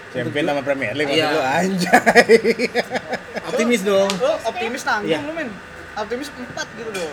Champion 0.10 0.46
sama 0.48 0.62
Premier 0.62 0.94
League 0.94 1.12
Iya. 1.12 1.26
maksud 1.26 1.36
lu 1.36 1.42
anjay. 1.44 2.30
optimis 3.50 3.82
dong 3.84 4.10
Lo 4.16 4.32
optimis 4.40 4.82
nanggung 4.82 5.10
Iya. 5.12 5.20
lu 5.22 5.34
men. 5.34 5.50
Optimis 5.96 6.28
empat 6.30 6.68
gitu 6.72 6.92
loh. 6.94 7.12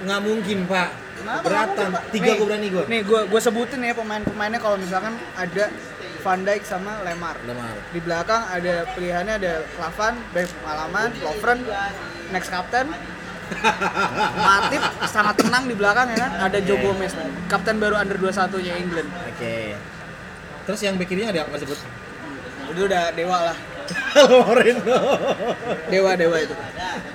nggak 0.00 0.20
mungkin 0.20 0.58
pak? 0.64 0.88
Keberatan 1.22 1.90
tiga 2.10 2.30
gue 2.36 2.46
berani 2.46 2.68
gue 2.68 2.84
Nih 2.90 3.00
gue 3.06 3.20
gue 3.30 3.40
sebutin 3.40 3.80
ya 3.80 3.94
pemain-pemainnya 3.94 4.60
kalau 4.60 4.76
misalkan 4.76 5.14
ada 5.38 5.70
Van 6.24 6.40
Dijk 6.40 6.64
sama 6.64 7.04
Lemar. 7.04 7.36
Lemar. 7.44 7.76
Di 7.92 8.00
belakang 8.00 8.48
ada 8.48 8.88
pilihannya 8.96 9.34
ada 9.36 9.60
Klavan, 9.76 10.16
back 10.32 10.48
pengalaman, 10.64 11.12
Lovren, 11.20 11.60
next 12.32 12.48
captain. 12.48 12.88
Matip 14.48 14.80
sangat 15.04 15.36
tenang 15.36 15.68
di 15.68 15.76
belakang 15.76 16.08
ya 16.16 16.24
kan. 16.24 16.48
Ada 16.48 16.64
Joe 16.64 16.80
Gomez, 16.80 17.12
man. 17.12 17.28
kapten 17.52 17.76
baru 17.76 18.00
under 18.00 18.16
21 18.16 18.56
nya 18.64 18.72
England. 18.80 19.08
Oke. 19.28 19.76
Terus 20.64 20.80
yang 20.80 20.96
back 20.96 21.12
kirinya 21.12 21.28
ada 21.28 21.44
yang 21.44 21.60
sebut? 21.60 21.76
Itu 22.72 22.80
udah 22.88 23.12
dewa 23.12 23.52
lah. 23.52 23.56
Moreno. 24.48 24.96
Dewa 25.92 26.16
dewa 26.16 26.36
itu. 26.40 26.56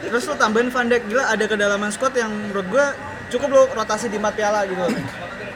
Terus 0.05 0.21
lo 0.29 0.37
tambahin 0.37 0.69
Van 0.69 0.85
Dijk 0.85 1.09
gila 1.09 1.33
ada 1.33 1.45
kedalaman 1.49 1.89
squad 1.89 2.13
yang 2.13 2.29
menurut 2.29 2.69
gua 2.69 2.93
cukup 3.29 3.49
lo 3.53 3.63
rotasi 3.71 4.09
di 4.09 4.17
empat 4.17 4.33
piala 4.35 4.65
gitu. 4.65 4.83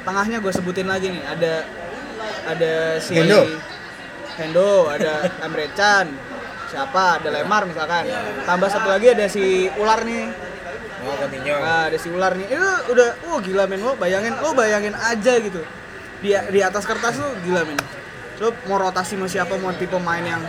Tengahnya 0.06 0.38
gue 0.40 0.54
sebutin 0.54 0.88
lagi 0.88 1.10
nih 1.10 1.24
ada 1.26 1.54
ada 2.48 2.74
si 3.02 3.18
Hendo. 3.18 3.42
Hendo, 4.38 4.90
ada 4.90 5.30
Emre 5.46 5.70
Can, 5.78 6.10
siapa 6.70 7.22
ada 7.22 7.30
Lemar 7.30 7.66
misalkan. 7.66 8.10
Tambah 8.46 8.70
satu 8.70 8.88
lagi 8.90 9.14
ada 9.14 9.26
si 9.30 9.70
Ular 9.78 10.02
nih. 10.06 10.30
Oh, 11.04 11.16
Coutinho. 11.20 11.56
Nah, 11.60 11.92
ada 11.92 11.98
si 12.00 12.08
Ular 12.08 12.34
nih. 12.34 12.48
Itu 12.48 12.70
udah 12.96 13.10
oh 13.30 13.38
gila 13.44 13.68
men 13.68 13.84
lo 13.84 13.94
bayangin 14.00 14.34
lo 14.40 14.56
bayangin 14.56 14.96
aja 14.96 15.34
gitu. 15.38 15.62
Di 16.24 16.32
di 16.50 16.60
atas 16.64 16.88
kertas 16.88 17.20
lo 17.20 17.36
gila 17.44 17.68
men. 17.68 17.78
Lo 18.40 18.56
mau 18.66 18.80
rotasi 18.80 19.20
mau 19.20 19.28
siapa 19.28 19.60
mau 19.60 19.74
tipe 19.76 20.00
main 20.00 20.24
yang 20.24 20.42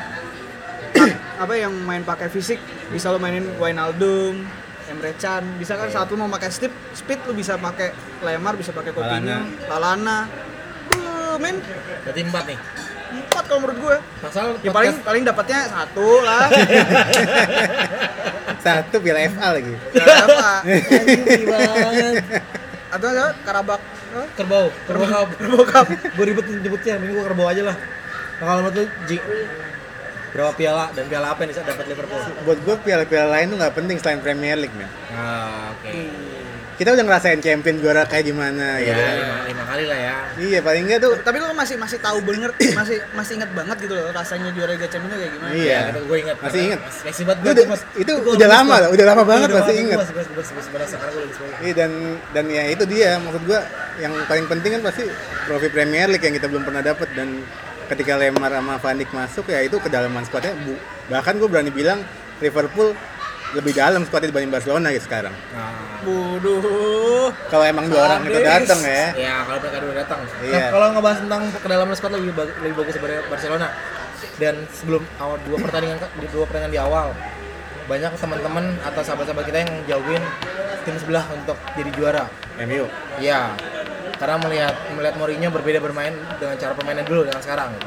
apa 1.42 1.52
yang 1.58 1.74
main 1.84 2.06
pakai 2.06 2.30
fisik 2.30 2.62
bisa 2.94 3.10
lo 3.10 3.18
mainin 3.18 3.44
Wijnaldum, 3.58 4.46
Emre 4.84 5.16
Can, 5.16 5.42
bisa 5.56 5.74
kan 5.74 5.88
saat 5.88 6.06
lo 6.12 6.16
mau 6.20 6.28
pakai 6.28 6.52
speed, 6.52 6.72
speed 6.92 7.24
lo 7.24 7.32
bisa 7.32 7.56
pakai 7.56 7.96
Lemar, 8.20 8.54
bisa 8.54 8.70
pakai 8.70 8.92
Coutinho, 8.92 9.48
Lalana. 9.68 10.28
Uh, 10.92 11.36
men, 11.40 11.56
Berarti 12.04 12.20
empat 12.20 12.44
nih. 12.46 12.58
empat 13.14 13.44
kalau 13.46 13.60
menurut 13.62 13.78
gue. 13.78 13.96
Pasal 14.20 14.46
Ya 14.60 14.70
paling 14.74 14.94
paling 15.00 15.22
dapatnya 15.22 15.70
satu 15.70 16.08
lah. 16.20 16.50
Satu 18.64 18.96
piala 19.04 19.28
FA 19.28 19.60
lagi. 19.60 19.74
Apa? 19.92 20.52
Anjing 21.04 21.44
banget. 21.44 22.14
Atau 22.88 23.06
apa? 23.12 23.26
Karabak. 23.44 23.80
Kerbau, 24.38 24.70
kerbau 24.86 25.06
cup. 25.10 25.28
Kerbau 25.36 25.64
Cup. 25.66 25.86
gue 25.90 26.24
ribet 26.24 26.46
nyebutnya, 26.48 27.02
ini 27.02 27.12
gue 27.12 27.24
kerbau 27.26 27.50
aja 27.50 27.66
lah. 27.66 27.76
Nah, 28.38 28.44
kalau 28.46 28.58
menurut 28.62 28.74
lu, 28.78 28.84
berapa 30.34 30.50
piala 30.52 30.90
dan 30.90 31.06
piala 31.06 31.30
apa 31.30 31.46
yang 31.46 31.50
bisa 31.54 31.62
dapat 31.62 31.86
Liverpool? 31.86 32.18
Buat 32.42 32.58
gue 32.60 32.76
piala-piala 32.82 33.28
lain 33.32 33.46
tuh 33.48 33.58
nggak 33.62 33.74
penting 33.74 33.96
selain 34.02 34.18
Premier 34.18 34.58
League 34.58 34.74
men. 34.74 34.90
Ah, 35.14 35.70
oke. 35.70 35.90
Kita 36.74 36.90
udah 36.90 37.06
ngerasain 37.06 37.38
champion 37.38 37.78
juara 37.78 38.02
kayak 38.02 38.26
gimana 38.26 38.82
Ya, 38.82 38.90
gitu. 38.90 38.98
lima, 38.98 39.36
lima 39.46 39.62
kali 39.62 39.84
lah 39.86 39.94
ya. 39.94 40.14
Iya 40.34 40.58
paling 40.58 40.90
enggak 40.90 41.06
tuh. 41.06 41.14
Tapi 41.22 41.38
lo 41.38 41.54
masih 41.54 41.78
masih 41.78 42.02
tahu 42.02 42.18
bener, 42.26 42.50
masih 42.50 42.98
masih 43.14 43.32
ingat 43.38 43.50
banget 43.54 43.76
gitu 43.86 43.94
loh 43.94 44.10
rasanya 44.10 44.50
juara 44.50 44.74
Liga 44.74 44.90
Champions 44.90 45.14
itu 45.14 45.18
kayak 45.22 45.32
gimana. 45.38 45.52
Iya. 45.54 45.78
Ya, 45.94 46.02
gue 46.02 46.18
ingat. 46.18 46.36
Masih 46.42 46.60
ingat. 46.66 46.80
Masih 46.82 47.22
banget 47.30 47.42
Itu 47.46 47.52
gue 47.54 47.66
mas. 47.70 47.82
itu 47.94 48.12
gua 48.26 48.32
udah 48.34 48.48
lama 48.50 48.74
loh, 48.82 48.90
udah 48.90 49.06
lama 49.06 49.22
banget 49.22 49.46
Udah 49.46 49.58
masih 49.62 49.70
lama, 49.70 49.82
ingat. 49.86 49.98
Gue 50.02 50.02
masih 50.18 50.32
gue 50.34 50.44
masih 50.50 50.70
berasa 50.74 50.92
sekarang 50.98 51.12
gue 51.14 51.22
lagi 51.22 51.34
sebagai. 51.38 51.56
Iya 51.62 51.72
dan 51.78 51.90
dan 52.34 52.44
ya 52.50 52.62
itu 52.66 52.84
dia 52.90 53.10
maksud 53.22 53.42
gua 53.46 53.60
yang 54.02 54.12
paling 54.26 54.46
penting 54.50 54.70
kan 54.74 54.82
pasti 54.82 55.04
trofi 55.46 55.68
Premier 55.70 56.06
League 56.10 56.26
yang 56.26 56.34
kita 56.34 56.50
belum 56.50 56.66
pernah 56.66 56.82
dapat 56.82 57.06
dan 57.14 57.38
ketika 57.86 58.14
Lemar 58.14 58.50
sama 58.50 58.74
Van 58.76 58.96
Dijk 58.96 59.10
masuk 59.10 59.44
ya 59.46 59.60
itu 59.60 59.76
kedalaman 59.76 60.22
skuadnya 60.22 60.56
bu- 60.56 60.80
bahkan 61.06 61.36
gue 61.36 61.46
berani 61.46 61.68
bilang 61.68 62.00
Liverpool 62.38 62.96
lebih 63.52 63.72
dalam 63.72 64.02
skuadnya 64.02 64.28
dibanding 64.28 64.50
Barcelona 64.50 64.90
gitu 64.90 65.06
sekarang. 65.06 65.30
Nah, 65.52 66.02
Bodoh. 66.02 67.30
Kalau 67.46 67.64
emang 67.64 67.86
dua 67.86 68.00
orang 68.04 68.20
itu 68.24 68.40
datang 68.40 68.80
ya. 68.82 69.14
ya 69.14 69.34
kalau 69.42 69.58
mereka 69.58 69.78
dulu 69.78 69.92
datang. 69.94 70.20
Iya. 70.40 70.52
Nah, 70.52 70.68
kalau 70.70 70.86
ngebahas 70.90 71.18
tentang 71.22 71.42
kedalaman 71.56 71.94
squad 71.94 72.12
lebih 72.12 72.34
bag- 72.34 72.56
lebih 72.60 72.74
bagus 72.76 72.92
daripada 72.94 73.16
Barcelona. 73.26 73.68
Dan 74.34 74.54
sebelum 74.68 75.02
awal 75.16 75.38
dua 75.46 75.56
pertandingan 75.60 75.98
di 76.18 76.26
dua 76.28 76.44
pertandingan 76.44 76.72
di 76.72 76.80
awal 76.82 77.14
banyak 77.84 78.10
teman-teman 78.16 78.64
atau 78.82 79.00
sahabat-sahabat 79.00 79.44
kita 79.44 79.58
yang 79.60 79.72
jauhin 79.86 80.22
tim 80.82 80.96
sebelah 80.96 81.24
untuk 81.30 81.56
jadi 81.72 81.90
juara. 81.94 82.24
MU. 82.60 82.84
Iya. 83.16 83.54
Karena 84.14 84.36
melihat 84.38 84.74
melihat 84.94 85.14
Mourinho 85.18 85.48
berbeda 85.50 85.78
bermain 85.78 86.14
dengan 86.38 86.54
cara 86.54 86.72
permainan 86.72 87.02
dulu 87.02 87.26
dengan 87.26 87.42
sekarang. 87.42 87.74
gitu. 87.74 87.86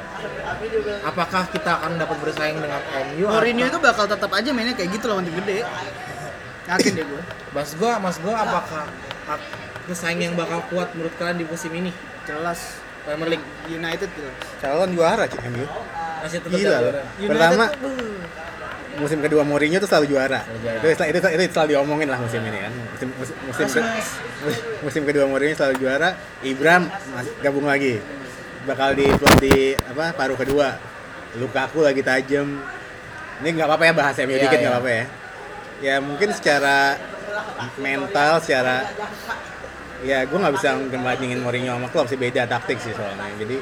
Apakah 1.02 1.48
kita 1.50 1.72
akan 1.80 1.96
dapat 1.96 2.18
bersaing 2.20 2.60
dengan 2.60 2.82
MU? 3.10 3.26
Mourinho 3.26 3.66
itu 3.66 3.80
bakal 3.80 4.06
tetap 4.06 4.32
aja 4.32 4.50
mainnya 4.52 4.76
kayak 4.76 4.92
gitu 4.92 5.08
lawan 5.08 5.24
tim 5.24 5.36
gede. 5.40 5.64
Yakin 6.68 6.92
deh 6.94 7.06
gue. 7.06 7.22
Mas 7.56 7.72
gua, 7.74 7.96
mas 7.96 8.20
gua 8.20 8.36
apakah 8.38 8.84
ak- 9.26 9.48
pesaing 9.88 10.20
yang 10.20 10.36
bakal 10.36 10.60
kuat 10.68 10.92
menurut 10.92 11.16
kalian 11.16 11.40
di 11.40 11.46
musim 11.48 11.72
ini? 11.72 11.96
Jelas 12.28 12.76
Premier 13.02 13.40
League 13.40 13.48
United 13.66 14.12
gitu. 14.12 14.30
Calon 14.60 14.92
juara 14.92 15.24
Cik 15.26 15.48
MU. 15.48 15.64
masih 16.18 16.42
tetap 16.42 16.60
Gila 16.60 16.78
juara. 16.82 17.02
Pertama. 17.24 17.66
Musim 18.98 19.20
kedua 19.22 19.42
Mourinho 19.46 19.78
tuh 19.78 19.90
selalu 19.90 20.18
juara. 20.18 20.42
Selalu 20.44 20.60
juara. 20.66 20.78
Itu, 20.82 20.88
itu, 20.90 21.04
itu, 21.18 21.28
itu 21.48 21.54
selalu 21.54 21.70
diomongin 21.78 22.08
lah 22.10 22.20
musim 22.20 22.42
ini 22.42 22.60
kan. 22.60 22.74
Musim 22.74 23.10
musim, 23.18 23.36
musim, 23.46 23.66
Mas, 23.66 23.76
mas. 24.44 24.58
musim 24.86 25.02
kedua 25.06 25.26
Mourinho 25.30 25.56
selalu 25.56 25.76
juara. 25.80 26.10
Ibram 26.42 26.90
gabung 27.42 27.66
lagi. 27.70 28.02
Bakal 28.66 28.98
di 28.98 29.08
di 29.42 29.56
apa 29.78 30.12
paruh 30.18 30.38
kedua. 30.38 30.76
Lukaku 31.38 31.86
lagi 31.86 32.02
tajam. 32.02 32.60
Ini 33.38 33.50
nggak 33.54 33.68
apa-apa 33.70 33.84
ya 33.86 33.94
bahas 33.94 34.16
MU 34.26 34.34
Iya, 34.34 34.50
dikit 34.50 34.58
nggak 34.58 34.66
iya. 34.66 34.74
apa-apa 34.74 34.90
ya. 34.90 35.06
Ya 35.78 35.96
mungkin 36.02 36.30
secara 36.34 36.98
mental, 37.78 38.42
secara 38.42 38.90
ya 40.06 40.26
gue 40.26 40.38
nggak 40.38 40.56
bisa 40.58 40.78
ngebandingin 40.78 41.42
Mourinho 41.42 41.74
sama 41.78 41.88
Klopp 41.90 42.10
sih 42.10 42.18
beda 42.18 42.50
taktik 42.50 42.82
sih 42.82 42.94
soalnya. 42.98 43.30
Jadi 43.38 43.58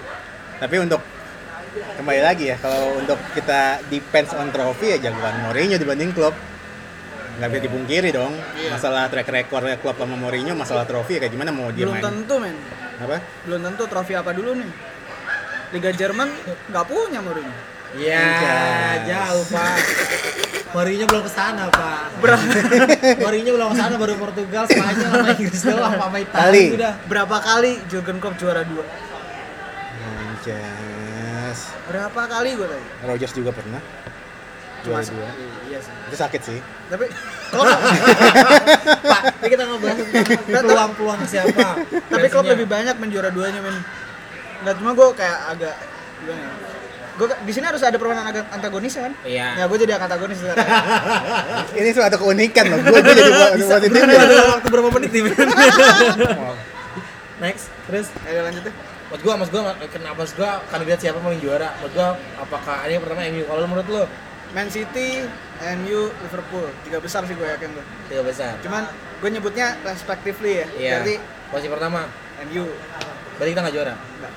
tapi 0.56 0.76
untuk 0.80 1.04
kembali 1.76 2.22
lagi 2.22 2.46
ya 2.48 2.58
kalau 2.58 2.96
untuk 2.96 3.20
kita 3.32 3.62
depends 3.86 4.32
on 4.32 4.48
trophy 4.50 4.92
ya 4.92 5.02
jagoan 5.02 5.36
Mourinho 5.42 5.76
dibanding 5.76 6.12
Klopp 6.12 6.36
nggak 7.36 7.50
bisa 7.50 7.62
dipungkiri 7.64 8.10
dong 8.10 8.32
Iya. 8.56 8.72
masalah 8.72 9.08
track 9.08 9.28
recordnya 9.28 9.76
Klopp 9.76 9.98
sama 9.98 10.16
Mourinho 10.16 10.54
masalah 10.54 10.84
trofi 10.84 11.16
ya 11.16 11.20
kayak 11.20 11.34
gimana 11.34 11.52
mau 11.52 11.68
dia 11.68 11.84
Belum 11.84 11.94
main 11.94 12.06
tentu 12.06 12.36
men. 12.38 12.56
apa 12.96 13.20
Belum 13.44 13.60
tentu 13.62 13.84
trofi 13.86 14.14
apa 14.14 14.32
dulu 14.32 14.56
nih. 14.56 14.72
Liga 15.72 15.92
Jerman 15.92 16.32
nggak 16.66 16.86
punya 16.86 17.20
Mourinho. 17.20 17.52
Ya, 17.96 18.24
jauh 19.04 19.44
pak. 19.46 19.76
Mourinho 20.72 21.04
belum 21.06 21.22
ke 21.22 21.32
sana 21.34 21.68
pak. 21.68 22.08
Ber- 22.18 22.40
Mourinho 23.24 23.52
belum 23.52 23.68
ke 23.70 23.78
sana 23.78 23.96
baru 23.96 24.16
Portugal, 24.16 24.64
Spanyol, 24.66 24.96
sama 25.06 25.28
Inggris 25.34 25.60
doang, 25.62 25.94
sama 25.94 26.18
Italia 26.18 26.44
Kali. 26.48 26.64
udah. 26.72 26.94
Berapa 27.06 27.36
kali 27.38 27.72
Jurgen 27.86 28.18
Klopp 28.18 28.36
juara 28.38 28.64
dua? 28.64 28.88
Anjas 30.00 30.95
Berapa 31.86 32.22
kali 32.26 32.50
gue 32.54 32.66
tanya? 32.66 32.88
Rogers 33.06 33.32
juga 33.32 33.52
pernah 33.52 33.82
juara 34.82 35.02
Cuma- 35.02 35.18
dua 35.18 35.30
Iya 35.66 35.80
sih. 35.80 35.94
itu 36.06 36.16
sakit 36.16 36.42
sih 36.44 36.60
Tapi 36.88 37.06
Klopp, 37.52 37.70
Pak, 39.02 39.22
ini 39.36 39.48
kita 39.48 39.64
ngebahas 39.64 39.98
tentang 39.98 40.64
peluang-peluang 40.64 41.20
siapa. 41.24 41.68
tapi 42.06 42.28
Klopp 42.28 42.46
lebih 42.48 42.66
banyak 42.66 42.96
menjuara 42.96 43.30
duanya 43.30 43.60
men. 43.60 43.78
Nggak 44.62 44.76
cuma 44.78 44.92
gue 44.92 45.08
kayak 45.16 45.38
agak 45.52 45.76
gimana 46.20 46.42
ya? 46.42 46.52
Gue 47.16 47.28
di 47.32 47.52
sini 47.52 47.66
harus 47.66 47.80
ada 47.80 47.96
permainan 47.96 48.28
agak 48.28 48.46
antagonis 48.52 48.94
kan? 48.94 49.14
Iya. 49.24 49.48
Ya 49.56 49.64
gue 49.66 49.78
jadi 49.80 49.94
antagonis 49.96 50.38
sekarang. 50.38 50.68
ini 51.80 51.90
suatu 51.92 52.18
keunikan 52.20 52.66
loh 52.68 52.80
gue 52.84 53.00
jadi 53.00 53.22
buat 53.24 53.52
positif 53.56 53.90
beneran 53.90 54.10
ya. 54.12 54.22
ada 54.22 54.46
waktu 54.52 54.68
berapa 54.68 54.90
menit 54.92 55.10
nih? 55.12 55.24
Next, 57.36 57.66
terus 57.86 58.08
Ayo 58.26 58.42
lanjut 58.44 58.64
deh. 58.64 58.76
Menurut 59.16 59.32
gua, 59.32 59.40
mas 59.40 59.48
gua, 59.48 59.62
kenapa 59.88 60.20
mas 60.20 60.36
gua 60.36 60.60
kandidat 60.68 61.00
siapa 61.00 61.24
mau 61.24 61.32
yang 61.32 61.40
juara? 61.40 61.72
Menurut 61.80 61.94
gua, 61.96 62.10
apakah 62.36 62.84
ini 62.84 63.00
yang 63.00 63.04
pertama 63.08 63.24
MU? 63.26 63.44
Kalau 63.48 63.60
lu 63.64 63.68
menurut 63.70 63.88
lu, 63.88 64.04
Man 64.52 64.68
City, 64.68 65.24
MU, 65.80 66.12
Liverpool. 66.12 66.68
Tiga 66.84 67.00
besar 67.00 67.24
sih 67.24 67.32
gue 67.32 67.48
yakin 67.48 67.72
tuh. 67.72 67.86
tiga 68.06 68.22
besar. 68.22 68.60
Cuman 68.60 68.84
gue 68.92 69.30
nyebutnya 69.32 69.80
respectively 69.82 70.60
ya. 70.60 70.68
Iya. 70.70 70.92
Berarti 71.00 71.16
Posisi 71.48 71.72
pertama, 71.72 72.12
MU. 72.44 72.68
berarti 73.40 73.50
kita 73.50 73.62
nggak 73.64 73.72
juara. 73.74 73.94
Enggak. 73.96 74.34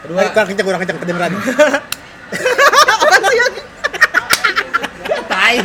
Kedua, 0.00 0.18
Eh, 0.20 0.30
kurang 0.30 0.46
kenceng 0.46 0.66
kurang 0.70 0.80
kenceng 0.80 0.98
kedengeran 1.00 1.30
Apa 1.34 1.42
sih 3.26 3.34
ya? 3.34 3.46
tai. 5.26 5.58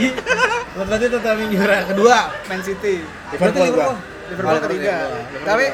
Berarti 0.76 1.06
tetap 1.08 1.36
yang 1.38 1.52
juara. 1.52 1.78
Kedua, 1.86 2.18
Man 2.50 2.62
City. 2.62 3.06
Liverpool 3.30 3.70
gua 3.72 3.94
Liverpool 4.26 4.60
ketiga. 4.66 4.96
Liverpool. 5.06 5.46
Tapi 5.46 5.66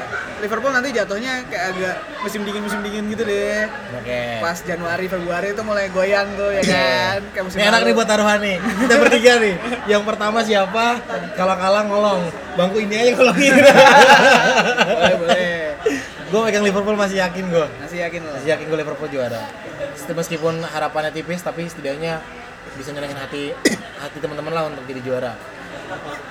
Liverpool 0.42 0.72
nanti 0.74 0.88
jatuhnya 0.92 1.32
kayak 1.48 1.64
agak 1.72 1.96
musim 2.20 2.40
dingin 2.44 2.62
musim 2.62 2.80
dingin 2.84 3.04
gitu 3.08 3.22
deh. 3.24 3.64
Oke. 3.96 4.22
Pas 4.44 4.58
Januari 4.60 5.06
Februari 5.08 5.48
itu 5.54 5.62
mulai 5.64 5.86
goyang 5.88 6.28
tuh 6.36 6.50
ya 6.52 6.62
kan. 6.66 7.18
Kayak 7.32 7.44
musim 7.48 7.58
Ini 7.62 7.64
enak 7.72 7.80
nih 7.86 7.94
buat 7.96 8.08
taruhan 8.08 8.38
nih. 8.42 8.56
Kita 8.60 8.94
bertiga 9.00 9.32
nih. 9.40 9.54
Yang 9.88 10.02
pertama 10.04 10.38
siapa? 10.44 10.86
Kalau 11.38 11.54
kalah 11.56 11.84
ngolong. 11.88 12.20
Bangku 12.58 12.78
ini 12.84 12.94
aja 12.98 13.10
ngolongin. 13.16 13.52
boleh 15.00 15.16
boleh. 15.16 15.56
gue 16.32 16.40
pegang 16.48 16.64
Liverpool 16.64 16.96
masih 16.96 17.20
yakin 17.20 17.44
gue. 17.52 17.66
Masih 17.84 17.98
yakin 18.08 18.20
loh. 18.24 18.32
Masih 18.40 18.50
yakin 18.56 18.64
gue 18.68 18.78
Liverpool 18.80 19.08
juara. 19.12 19.44
Meskipun 20.12 20.64
harapannya 20.64 21.12
tipis, 21.12 21.44
tapi 21.44 21.68
setidaknya 21.68 22.24
bisa 22.72 22.88
nyenengin 22.96 23.20
hati 23.20 23.52
hati 24.00 24.16
teman-teman 24.16 24.52
lah 24.52 24.64
untuk 24.72 24.84
jadi 24.88 25.00
juara. 25.04 25.32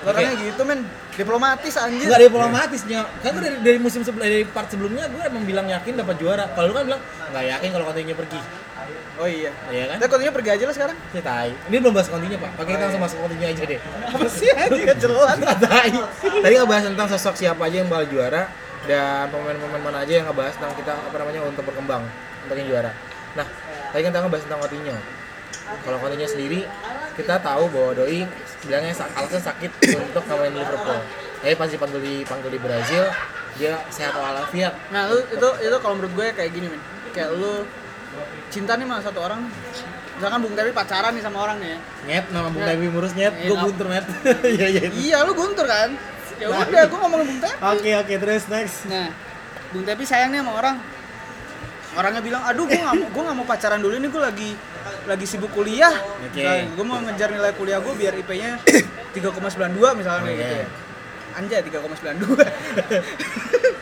Orangnya 0.02 0.34
gitu 0.40 0.62
men, 0.66 0.80
diplomatis 1.14 1.74
anjir. 1.78 2.06
Enggak 2.08 2.22
diplomatisnya. 2.26 3.00
Kan 3.20 3.30
gue 3.36 3.42
dari, 3.42 3.56
dari 3.62 3.78
musim 3.78 4.00
sebelum 4.02 4.22
dari 4.24 4.44
part 4.48 4.68
sebelumnya 4.68 5.06
gue 5.08 5.22
emang 5.22 5.44
bilang 5.46 5.66
yakin 5.70 5.98
dapat 5.98 6.16
juara. 6.18 6.44
Kalau 6.52 6.70
lu 6.70 6.74
kan 6.74 6.84
bilang 6.88 7.02
nggak 7.32 7.44
yakin 7.58 7.68
kalau 7.72 7.84
Coutinho 7.88 8.14
pergi. 8.16 8.40
Oh 9.20 9.28
iya. 9.28 9.52
Iya 9.68 9.84
kan? 9.92 9.96
Tapi 10.00 10.08
kontinya 10.10 10.32
pergi 10.34 10.50
aja 10.56 10.64
lah 10.66 10.74
sekarang. 10.74 10.96
Ya 11.12 11.22
tai. 11.22 11.52
Ini 11.68 11.76
belum 11.78 11.94
bahas 11.94 12.08
Coutinho, 12.08 12.36
Pak. 12.40 12.50
Pakai 12.58 12.70
kita 12.74 12.82
langsung 12.88 13.02
masuk 13.04 13.18
Coutinho 13.22 13.46
aja 13.46 13.62
deh. 13.62 13.80
Apa 14.08 14.26
sih 14.26 14.50
anjir 14.62 14.82
gak 14.88 14.98
jelas. 14.98 15.36
tai. 15.60 15.92
Tadi 16.42 16.54
ngebahas 16.56 16.84
tentang 16.90 17.08
sosok 17.12 17.34
siapa 17.38 17.62
aja 17.68 17.76
yang 17.84 17.88
bakal 17.92 18.06
juara 18.08 18.42
dan 18.88 19.30
pemain-pemain 19.30 19.82
mana 19.82 19.98
aja 20.02 20.12
yang 20.18 20.26
ngebahas 20.26 20.58
tentang 20.58 20.74
kita 20.74 20.92
apa 20.96 21.16
namanya 21.22 21.40
untuk 21.46 21.62
berkembang 21.62 22.02
untuk 22.48 22.56
yang 22.58 22.68
juara. 22.72 22.90
Nah, 23.38 23.46
tadi 23.94 24.00
kan 24.02 24.10
kita 24.10 24.20
ngebahas 24.26 24.42
tentang 24.48 24.60
Coutinho. 24.64 24.96
Kalau 25.78 25.96
Coutinho 25.98 26.24
sendiri 26.24 26.60
kita 27.12 27.36
tahu 27.38 27.68
bahwa 27.68 27.90
doi 27.94 28.24
bilangnya 28.62 28.94
sak- 28.94 29.12
alasan 29.12 29.42
sakit 29.42 29.70
untuk 29.98 30.22
nggak 30.22 30.38
main 30.38 30.52
di 30.52 30.58
Liverpool. 30.58 30.98
Tapi 31.38 31.54
pas 31.54 31.66
dipanggil 31.66 32.00
di 32.00 32.14
panggil 32.22 32.50
di 32.50 32.60
Brazil, 32.60 33.02
dia 33.54 33.74
sehat 33.88 34.14
walafiat. 34.14 34.72
Nah, 34.88 35.06
lu 35.06 35.18
itu 35.20 35.48
itu 35.60 35.76
kalau 35.78 35.94
menurut 35.96 36.14
gue 36.14 36.26
kayak 36.32 36.50
gini 36.50 36.66
men. 36.68 36.80
Kayak 37.10 37.34
lu 37.34 37.66
cinta 38.48 38.76
nih 38.76 38.84
sama 38.84 39.02
satu 39.02 39.20
orang. 39.20 39.40
Misalkan 40.12 40.38
Bung 40.38 40.54
Tepi 40.54 40.70
pacaran 40.70 41.12
nih 41.12 41.20
sama 41.20 41.38
orang 41.42 41.56
nih 41.58 41.68
ya. 41.68 41.78
Nyet 42.06 42.26
nama 42.30 42.48
Bung. 42.48 42.62
Tepi 42.62 42.86
murus 42.86 43.12
nyet, 43.12 43.34
Iya, 43.34 43.48
gue 43.48 43.56
buntur 43.58 43.86
nyet. 43.88 44.06
Iya 44.54 44.66
iya. 44.68 44.82
Iya, 44.88 45.16
lu 45.24 45.32
guntur 45.34 45.66
kan? 45.66 45.90
Ya 46.38 46.46
udah, 46.48 46.82
gue 46.86 46.98
ngomongin 47.00 47.26
Bung 47.26 47.40
Tepi. 47.40 47.56
Oke 47.58 47.90
oke 47.96 48.14
terus 48.16 48.44
next. 48.46 48.86
Nah, 48.86 49.10
Bung 49.68 49.82
Tepi 49.82 50.04
sayang 50.06 50.30
nih 50.30 50.40
sama 50.40 50.52
orang. 50.54 50.76
Orangnya 51.92 52.22
bilang, 52.22 52.40
aduh 52.40 52.64
gue 52.64 52.78
gak, 52.78 52.94
nggak 53.10 53.34
mau 53.34 53.44
pacaran 53.44 53.76
dulu 53.76 53.98
nih, 53.98 54.08
gue 54.08 54.22
lagi 54.22 54.50
lagi 55.06 55.26
sibuk 55.26 55.50
kuliah. 55.50 55.92
Oke. 56.22 56.42
gue 56.42 56.84
mau 56.86 56.98
ngejar 57.02 57.28
nilai 57.34 57.52
kuliah 57.58 57.78
gue 57.82 57.94
biar 57.94 58.14
IP-nya 58.18 58.58
3,92 59.14 59.74
misalnya 60.00 60.22
Oke. 60.26 60.34
gitu 60.38 60.54
ya. 60.62 60.66
Anjay 61.32 61.60
3,92. 61.64 62.36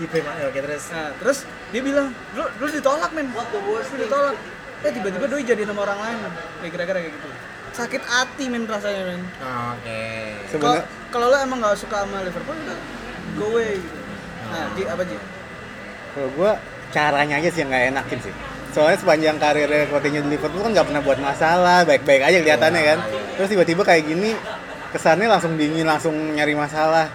IP 0.01 0.15
mah 0.25 0.35
oke 0.49 0.61
terus. 0.65 0.85
nah, 0.95 1.11
terus 1.19 1.39
dia 1.75 1.83
bilang, 1.85 2.09
lu, 2.33 2.47
lu 2.47 2.67
ditolak 2.71 3.11
men. 3.13 3.27
Lu 3.35 3.97
ditolak. 3.99 4.37
Eh 4.81 4.91
tiba-tiba 4.97 5.27
doi 5.29 5.45
jadi 5.45 5.63
sama 5.67 5.85
orang 5.85 5.99
lain. 5.99 6.17
Kayak 6.63 6.73
kira-kira 6.73 6.99
kayak 7.05 7.15
gitu. 7.19 7.29
Sakit 7.75 8.03
hati 8.07 8.45
men 8.49 8.65
rasanya 8.65 9.03
men. 9.03 9.23
Oke. 9.77 10.01
Kalau 10.57 10.79
Sebenarnya 10.79 10.85
kalau 11.11 11.27
lu 11.27 11.37
emang 11.43 11.59
gak 11.59 11.77
suka 11.77 12.07
sama 12.07 12.23
Liverpool 12.23 12.55
udah 12.55 12.79
go 13.35 13.47
away 13.51 13.77
gitu. 13.77 13.99
Nah, 14.51 14.67
Ji, 14.75 14.83
apa 14.87 15.03
Ji? 15.07 15.19
kalau 16.11 16.27
gua 16.35 16.59
caranya 16.91 17.39
aja 17.39 17.49
sih 17.55 17.63
yang 17.63 17.71
nggak 17.71 17.85
enakin 17.95 18.19
sih. 18.19 18.35
Soalnya 18.71 18.99
sepanjang 19.03 19.37
karirnya 19.43 19.91
Coutinho 19.91 20.23
di 20.23 20.39
Liverpool 20.39 20.63
kan 20.63 20.71
nggak 20.71 20.87
pernah 20.87 21.03
buat 21.03 21.19
masalah, 21.19 21.83
baik-baik 21.83 22.23
aja 22.23 22.37
kelihatannya 22.39 22.83
kan. 22.87 22.99
Terus 23.35 23.49
tiba-tiba 23.51 23.83
kayak 23.83 24.07
gini, 24.07 24.31
kesannya 24.95 25.27
langsung 25.27 25.59
dingin, 25.59 25.87
langsung 25.87 26.15
nyari 26.15 26.55
masalah. 26.55 27.11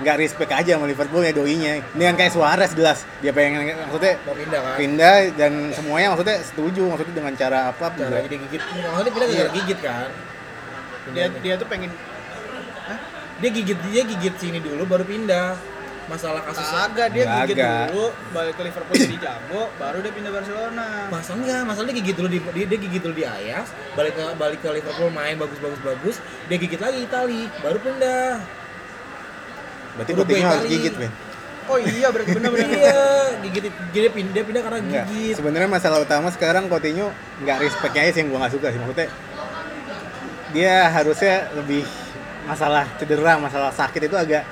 Nggak 0.00 0.16
respect 0.16 0.52
aja 0.52 0.80
sama 0.80 0.88
Liverpool 0.88 1.20
ya 1.20 1.32
doinya. 1.32 1.80
Ini 1.92 2.02
kan 2.08 2.16
kayak 2.16 2.32
Suarez 2.32 2.72
jelas, 2.72 3.04
dia 3.20 3.36
pengen 3.36 3.68
maksudnya 3.68 4.16
Mau 4.24 4.32
pindah 4.32 4.60
kan? 4.64 4.76
pindah 4.80 5.16
dan 5.36 5.52
semuanya 5.76 6.08
maksudnya 6.16 6.36
setuju 6.40 6.88
maksudnya 6.88 7.14
dengan 7.20 7.32
cara 7.36 7.58
apa 7.68 7.86
Cara 7.92 8.24
dia 8.24 8.40
gigit. 8.40 8.62
Maksudnya 8.64 9.12
pindah 9.12 9.28
gara 9.28 9.50
gigit 9.52 9.78
kan? 9.84 10.08
Dia 11.44 11.54
tuh 11.60 11.68
pengen 11.68 11.92
dia 13.40 13.50
gigit 13.52 13.78
dia 13.88 14.02
gigit 14.04 14.34
sini 14.40 14.60
dulu 14.60 14.88
baru 14.88 15.04
pindah. 15.04 15.56
Masalah 16.10 16.42
kasusnya 16.42 16.90
Kagak, 16.90 17.08
dia 17.14 17.22
gigit 17.22 17.54
Kagak. 17.54 17.94
dulu, 17.94 18.06
balik 18.34 18.54
ke 18.58 18.62
Liverpool 18.66 18.94
jadi 18.98 19.18
jago, 19.22 19.62
baru 19.78 19.98
dia 20.02 20.10
pindah 20.10 20.32
Barcelona. 20.34 20.86
Masa 21.06 21.32
enggak, 21.38 21.62
masalah 21.62 21.86
dia 21.86 21.96
gigit 22.02 22.16
dulu 22.18 22.28
di 22.34 22.38
dia, 22.42 22.66
dia 22.66 22.78
gigit 22.82 23.02
dulu 23.06 23.14
di 23.14 23.22
Ajax, 23.22 23.70
balik 23.94 24.18
ke 24.18 24.22
balik 24.34 24.58
ke 24.58 24.68
Liverpool 24.74 25.10
main 25.14 25.38
bagus-bagus 25.38 25.80
bagus, 25.86 26.16
dia 26.50 26.56
gigit 26.58 26.82
lagi 26.82 27.06
Itali, 27.06 27.46
baru 27.62 27.78
pindah. 27.78 28.42
Berarti 29.94 30.10
baik 30.18 30.42
harus 30.42 30.66
gigit, 30.66 30.94
men. 30.98 31.12
Oh 31.70 31.78
iya, 31.78 32.10
berarti 32.10 32.30
bener-bener. 32.34 32.68
iya, 32.74 33.02
gigit 33.46 33.64
dia 33.94 34.10
pindah, 34.10 34.32
dia 34.34 34.44
pindah 34.50 34.62
karena 34.66 34.78
Enggak. 34.82 35.04
gigit. 35.14 35.34
Sebenarnya 35.38 35.68
masalah 35.70 35.98
utama 36.02 36.26
sekarang 36.34 36.66
Coutinho 36.66 37.14
nggak 37.46 37.62
respectnya 37.62 38.02
aja 38.02 38.10
sih 38.18 38.20
yang 38.26 38.34
gua 38.34 38.38
nggak 38.42 38.54
suka 38.58 38.66
sih 38.74 38.78
maksudnya. 38.82 39.08
Dia 40.50 40.90
harusnya 40.90 41.54
lebih 41.54 41.86
masalah 42.50 42.82
cedera, 42.98 43.38
masalah 43.38 43.70
sakit 43.70 44.10
itu 44.10 44.18
agak 44.18 44.42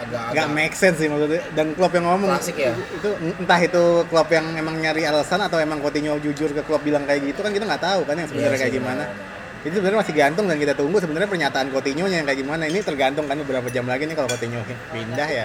Agak 0.00 0.08
nggak 0.08 0.24
agak 0.32 0.46
make 0.50 0.72
sense 0.72 0.96
sih 0.96 1.06
maksudnya. 1.06 1.44
Dan 1.52 1.72
klub 1.72 1.92
yang 1.92 2.06
ngomong 2.06 2.28
Klasik 2.30 2.56
ya? 2.56 2.72
itu 2.72 3.08
entah 3.36 3.60
itu 3.60 3.84
klub 4.08 4.28
yang 4.28 4.46
emang 4.54 4.74
nyari 4.74 5.04
alasan 5.04 5.40
atau 5.40 5.56
emang 5.56 5.78
Coutinho 5.78 6.16
jujur 6.16 6.50
ke 6.50 6.62
klub 6.62 6.80
bilang 6.80 7.04
kayak 7.04 7.20
gitu 7.22 7.40
kan 7.40 7.52
kita 7.52 7.64
nggak 7.64 7.82
tahu 7.82 8.00
kan 8.02 8.16
yang 8.16 8.24
sebenarnya 8.26 8.50
Iya 8.50 8.60
kayak 8.60 8.72
sih, 8.72 8.80
gimana. 8.80 9.04
benar. 9.04 9.60
Itu 9.60 9.74
sebenarnya 9.76 9.98
masih 10.00 10.14
gantung 10.16 10.46
dan 10.48 10.56
kita 10.56 10.72
tunggu 10.72 10.96
sebenarnya 10.98 11.28
pernyataan 11.28 11.66
Coutinho 11.68 12.04
nya 12.06 12.16
yang 12.16 12.26
kayak 12.26 12.40
gimana. 12.40 12.62
Ini 12.64 12.80
tergantung 12.80 13.28
kan 13.28 13.36
beberapa 13.36 13.68
jam 13.68 13.84
lagi 13.84 14.08
nih 14.08 14.16
kalau 14.16 14.28
Coutinho 14.28 14.60
pindah 14.88 15.28
ya. 15.28 15.44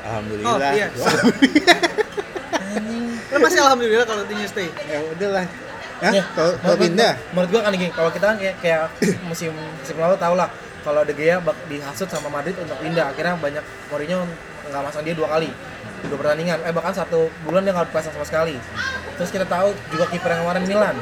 Alhamdulillah. 0.00 0.50
Oh, 0.50 0.72
iya. 0.72 0.86
Lo 3.30 3.36
masih 3.38 3.58
alhamdulillah 3.62 4.02
kalau 4.04 4.22
Coutinho 4.24 4.46
stay. 4.46 4.66
ya 4.84 4.98
udahlah. 5.06 5.46
Hah? 6.00 6.12
Ya, 6.16 6.24
Kalau 6.32 6.76
pindah? 6.80 7.12
Menurut 7.30 7.48
gua 7.52 7.60
kan 7.60 7.76
gini, 7.76 7.92
kalau 7.92 8.08
kita 8.08 8.24
kan 8.32 8.36
kayak, 8.40 8.56
kayak 8.58 8.88
musim 9.28 9.52
musim 9.52 9.94
lalu 9.94 10.16
tau 10.16 10.32
lah 10.32 10.48
kalau 10.80 11.04
De 11.04 11.12
Gea 11.12 11.40
bak 11.40 11.56
dihasut 11.68 12.08
sama 12.08 12.28
Madrid 12.32 12.56
untuk 12.56 12.76
pindah. 12.80 13.12
Akhirnya 13.12 13.36
banyak 13.36 13.64
Mourinho 13.90 14.24
nggak 14.70 14.82
masang 14.86 15.02
dia 15.02 15.14
dua 15.18 15.26
kali 15.26 15.50
dua 16.06 16.16
pertandingan 16.16 16.58
eh 16.64 16.72
bahkan 16.72 16.94
satu 16.94 17.28
bulan 17.44 17.60
dia 17.66 17.74
nggak 17.76 17.92
pasang 17.92 18.14
sama 18.14 18.24
sekali 18.24 18.56
terus 19.20 19.28
kita 19.28 19.44
tahu 19.44 19.74
juga 19.92 20.08
kiper 20.08 20.32
yang 20.32 20.40
kemarin 20.46 20.64
Milan 20.64 20.94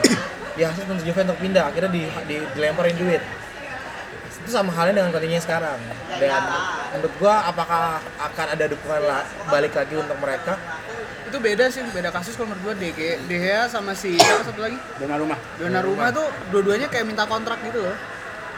dihasut 0.59 0.89
untuk 0.91 1.05
Juve 1.07 1.21
untuk 1.23 1.39
pindah 1.39 1.65
akhirnya 1.71 1.91
di, 1.93 2.03
di, 2.27 2.37
dilemparin 2.59 2.97
duit 2.99 3.23
itu 4.43 4.51
sama 4.51 4.73
halnya 4.75 5.03
dengan 5.05 5.15
Coutinho 5.15 5.39
sekarang 5.39 5.79
dan 6.19 6.43
menurut 6.97 7.15
gua 7.21 7.47
apakah 7.47 8.03
akan 8.19 8.47
ada 8.59 8.65
dukungan 8.73 9.01
la- 9.07 9.29
balik 9.53 9.77
lagi 9.77 9.95
untuk 9.95 10.17
mereka 10.19 10.57
Itu 11.29 11.45
beda 11.45 11.69
sih, 11.69 11.85
beda 11.93 12.09
kasus 12.09 12.41
kalau 12.41 12.57
menurut 12.57 12.73
gua 12.73 12.75
De 12.81 12.89
Gea 13.29 13.69
sama 13.69 13.93
si 13.93 14.17
siapa 14.17 14.49
satu 14.49 14.65
lagi? 14.65 14.81
Donnarumma. 14.97 15.37
Donnarumma 15.61 16.09
tuh 16.09 16.25
dua-duanya 16.49 16.89
kayak 16.89 17.05
minta 17.05 17.29
kontrak 17.29 17.61
gitu 17.69 17.85
loh. 17.85 17.93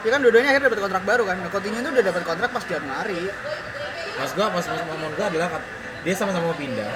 Ya 0.00 0.08
kan 0.16 0.18
dua-duanya 0.24 0.48
akhirnya 0.56 0.72
dapat 0.72 0.80
kontrak 0.80 1.04
baru 1.04 1.22
kan. 1.28 1.36
Nah, 1.36 1.50
Coutinho 1.52 1.78
tuh 1.84 1.92
udah 1.92 2.04
dapat 2.08 2.22
kontrak 2.24 2.50
pas 2.50 2.64
Januari. 2.64 3.20
Mas 4.16 4.30
gua 4.36 4.46
pas 4.52 4.64
mas 4.64 4.80
ngomong 4.84 5.12
gua 5.16 5.26
adalah 5.28 5.48
dia 6.00 6.14
sama-sama 6.16 6.52
mau 6.52 6.56
pindah, 6.56 6.92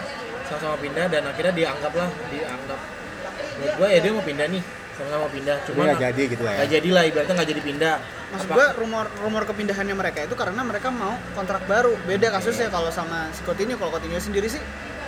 sama-sama 0.49 0.77
pindah 0.81 1.09
dan 1.13 1.23
akhirnya 1.25 1.53
dianggap 1.53 1.93
lah 1.93 2.09
dianggap 2.33 2.81
menurut 3.61 3.75
gua 3.81 3.89
ya 3.93 3.99
dia 4.01 4.13
mau 4.13 4.25
pindah 4.25 4.47
nih, 4.49 4.63
sama-sama 4.97 5.21
mau 5.25 5.33
pindah. 5.33 5.57
Cuma 5.65 5.81
nggak 5.89 6.01
jadi 6.01 6.23
gitu 6.33 6.43
lah 6.45 6.53
ya. 6.53 6.59
nggak 6.61 6.71
jadi 6.73 6.89
lah 6.93 7.03
ibaratnya 7.09 7.35
nggak 7.37 7.51
jadi 7.53 7.63
pindah. 7.65 7.95
Maksud 8.35 8.49
Apa- 8.49 8.57
gua 8.57 8.67
rumor 8.77 9.07
rumor 9.25 9.43
kepindahannya 9.49 9.95
mereka 9.97 10.19
itu 10.25 10.35
karena 10.37 10.61
mereka 10.65 10.89
mau 10.93 11.17
kontrak 11.33 11.63
baru. 11.65 11.93
Beda 12.05 12.29
kasusnya 12.33 12.69
kalau 12.69 12.89
sama 12.93 13.29
si 13.33 13.41
Coutinho, 13.45 13.77
kalau 13.81 13.93
Coutinho 13.97 14.21
sendiri 14.21 14.49
sih 14.49 14.61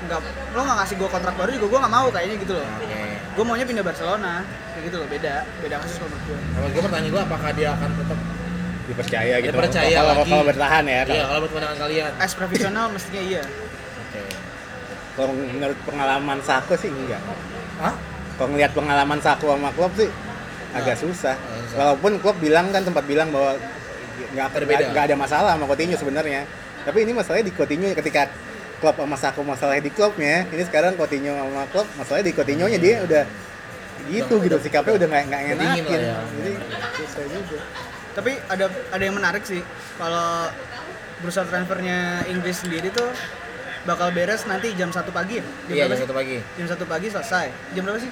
nggak 0.06 0.20
lo 0.54 0.60
nggak 0.62 0.78
ngasih 0.82 0.94
gua 0.96 1.08
kontrak 1.10 1.34
baru 1.34 1.50
juga 1.58 1.66
gua 1.68 1.78
nggak 1.84 1.94
mau 1.94 2.06
kayaknya 2.14 2.36
gitu 2.40 2.52
loh. 2.56 2.66
Oke. 2.66 3.00
Gua 3.36 3.44
maunya 3.44 3.66
pindah 3.68 3.84
Barcelona. 3.84 4.34
Kayak 4.46 4.82
gitu 4.88 4.96
loh, 5.02 5.08
beda. 5.10 5.34
Beda 5.60 5.76
kasus 5.82 5.98
menurut 6.00 6.22
gua. 6.24 6.38
Kalau 6.40 6.68
gua 6.72 6.82
pertanyaan 6.88 7.12
gua 7.12 7.22
apakah 7.26 7.50
dia 7.52 7.68
akan 7.74 7.90
tetap 7.98 8.18
Dipercaya 8.86 9.34
gitu. 9.42 9.50
Dipercaya 9.50 9.98
kalau, 9.98 10.14
lagi. 10.14 10.30
kalau 10.30 10.44
bertahan 10.46 10.84
ya. 10.86 10.92
iya 10.94 11.02
Kalau, 11.02 11.26
kalau 11.26 11.40
buat 11.42 11.52
pandangan 11.58 11.78
kalian. 11.82 12.10
As 12.22 12.32
profesional 12.38 12.86
mestinya 12.94 13.22
iya. 13.22 13.44
Oke. 14.06 14.20
kalau 15.16 15.32
menurut 15.32 15.78
pengalaman 15.88 16.38
Sako 16.44 16.74
sih 16.78 16.90
enggak. 16.92 17.22
Hah? 17.82 17.94
Kalau 18.38 18.48
ngelihat 18.54 18.72
pengalaman 18.76 19.18
Sako 19.18 19.58
sama 19.58 19.70
klub 19.74 19.92
sih 19.98 20.10
agak 20.76 20.96
susah. 21.00 21.34
Agak 21.34 21.58
susah. 21.66 21.76
Walaupun 21.82 22.12
klub 22.22 22.36
bilang 22.38 22.70
kan 22.70 22.84
tempat 22.86 23.04
bilang 23.08 23.28
bahwa 23.34 23.58
nggak 24.36 25.04
ada 25.10 25.16
masalah 25.16 25.50
sama 25.56 25.64
Coutinho 25.66 25.96
sebenarnya. 25.98 26.46
Tapi 26.86 27.02
ini 27.02 27.12
masalahnya 27.16 27.50
di 27.50 27.54
Coutinho 27.56 27.90
ketika 27.90 28.30
klub 28.76 28.94
sama 28.94 29.16
Sako 29.16 29.40
masalahnya 29.42 29.82
di 29.82 29.90
klubnya. 29.90 30.44
Ini 30.46 30.62
sekarang 30.64 30.94
Coutinho 30.94 31.32
sama 31.32 31.64
klub 31.68 31.86
masalahnya 31.94 32.26
di 32.28 32.34
Coutinho-nya 32.34 32.78
dia 32.78 32.94
udah 33.00 33.22
gitu 34.06 34.22
Udah- 34.32 34.44
gitu 34.44 34.54
udah- 34.54 34.62
sikapnya 34.62 34.92
udah 34.94 35.06
nggak 35.08 35.22
nggak 35.26 35.40
enakin. 35.52 35.98
ya. 35.98 36.16
Jadi 36.36 36.52
susah 36.96 37.22
juga. 37.26 37.58
Tapi 38.12 38.32
ada 38.46 38.64
ada 38.90 39.02
yang 39.02 39.14
menarik 39.14 39.42
sih 39.42 39.60
kalau 39.96 40.48
bursa 41.18 41.42
transfernya 41.42 41.98
Inggris 42.26 42.60
sendiri 42.60 42.88
tuh 42.88 43.08
bakal 43.82 44.10
beres 44.10 44.44
nanti 44.44 44.72
jam 44.72 44.88
1 44.88 45.08
pagi 45.10 45.38
ya? 45.38 45.44
Jam 45.64 45.72
Iya 45.72 45.84
jam 45.86 45.98
satu 46.02 46.14
pagi. 46.14 46.36
Jam 46.56 46.66
1 46.66 46.84
pagi 46.84 47.06
selesai. 47.08 47.46
Jam 47.72 47.82
berapa 47.82 48.00
sih? 48.00 48.10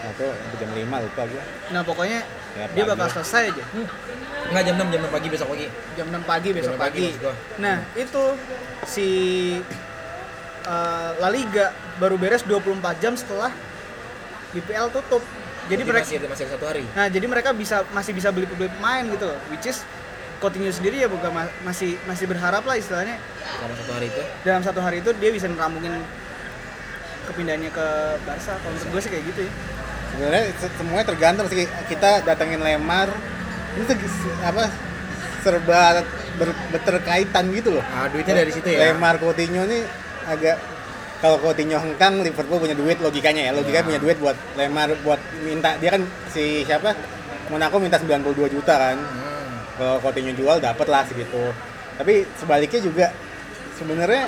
Atau 0.00 0.28
jam 0.56 0.70
5 0.70 0.96
lupa 0.98 1.22
gua. 1.24 1.42
Nah, 1.70 1.82
pokoknya 1.84 2.20
Ya, 2.50 2.66
dia 2.72 2.82
bakal 2.82 3.04
lah. 3.04 3.14
selesai 3.14 3.52
aja. 3.52 3.64
Enggak 4.48 4.62
jam 4.64 4.74
6 4.74 4.88
jam 4.88 5.00
6 5.04 5.12
pagi 5.12 5.28
besok 5.28 5.48
pagi. 5.50 5.66
Jam 5.94 6.06
6 6.08 6.22
pagi 6.24 6.48
besok 6.50 6.72
6 6.72 6.80
pagi. 6.80 7.06
Nah, 7.58 7.76
itu 7.94 8.22
si 8.84 9.06
eh, 10.70 11.10
La 11.18 11.28
Liga 11.28 11.66
baru 11.98 12.14
beres 12.14 12.42
24 12.42 12.70
jam 12.96 13.12
setelah 13.12 13.50
BPL 14.50 14.88
tutup. 14.90 15.22
Jadi 15.66 15.82
mereka 15.84 16.02
masih 16.04 16.18
masih 16.24 16.46
satu 16.48 16.64
hari. 16.64 16.82
Nah, 16.90 17.06
jadi 17.06 17.26
mereka 17.26 17.50
bisa 17.52 17.82
masih 17.90 18.10
bisa 18.10 18.30
beli 18.30 18.46
beli 18.48 18.70
pemain 18.70 19.02
gitu 19.04 19.24
loh. 19.24 19.38
Which 19.48 19.66
is 19.66 19.82
Coutinho 20.38 20.66
sendiri 20.68 20.96
ya 20.96 21.06
bukan 21.06 21.30
ma- 21.30 21.52
masih 21.62 22.00
masih 22.04 22.24
berharap 22.24 22.64
lah 22.64 22.72
istilahnya 22.74 23.20
Selama 23.52 23.74
satu 23.76 23.92
hari 23.92 24.06
itu. 24.08 24.22
dalam 24.40 24.62
satu 24.64 24.80
hari 24.80 24.96
itu 24.98 25.10
dia 25.14 25.30
bisa 25.30 25.46
ngerampungin 25.46 26.00
kepindahannya 27.26 27.70
ke 27.70 27.86
Barca. 28.24 28.52
Kalau 28.56 28.72
menurut 28.72 28.88
gue 28.88 29.00
sih 29.00 29.10
kayak 29.10 29.24
gitu 29.26 29.40
ya. 29.42 29.52
sebenarnya 30.10 30.42
se- 30.56 30.74
semuanya 30.74 31.06
tergantung 31.06 31.46
sih 31.46 31.62
kita 31.86 32.24
datengin 32.24 32.58
Lemar 32.58 33.06
ini 33.72 33.84
tuh 33.84 33.94
apa 34.42 34.66
serba 35.40 36.02
ber- 36.34 36.60
berterkaitan 36.70 37.44
gitu 37.52 37.70
loh. 37.72 37.84
Ah, 37.86 38.08
duitnya 38.08 38.34
dari 38.34 38.50
situ 38.50 38.66
ya. 38.66 38.90
Lemar 38.90 39.16
Coutinho 39.16 39.62
nih 39.62 39.86
agak 40.30 40.56
kalau 41.20 41.36
Coutinho 41.36 41.76
hengkang 41.76 42.24
Liverpool 42.24 42.58
punya 42.64 42.72
duit 42.72 42.96
logikanya 42.96 43.50
ya. 43.50 43.52
Logikanya 43.52 43.84
punya 43.84 44.00
duit 44.00 44.16
buat 44.16 44.36
Lemar 44.56 44.88
buat 45.04 45.20
minta 45.44 45.76
dia 45.76 45.92
kan 45.92 46.02
si 46.32 46.64
siapa? 46.64 46.96
Monaco 47.52 47.76
minta 47.82 47.98
92 48.00 48.46
juta 48.56 48.74
kan. 48.78 48.96
Hmm. 48.96 49.28
kalau 49.76 49.96
Coutinho 50.00 50.32
jual 50.32 50.56
dapat 50.60 50.86
lah 50.88 51.04
segitu. 51.04 51.52
Tapi 52.00 52.24
sebaliknya 52.40 52.80
juga 52.80 53.06
sebenarnya 53.76 54.24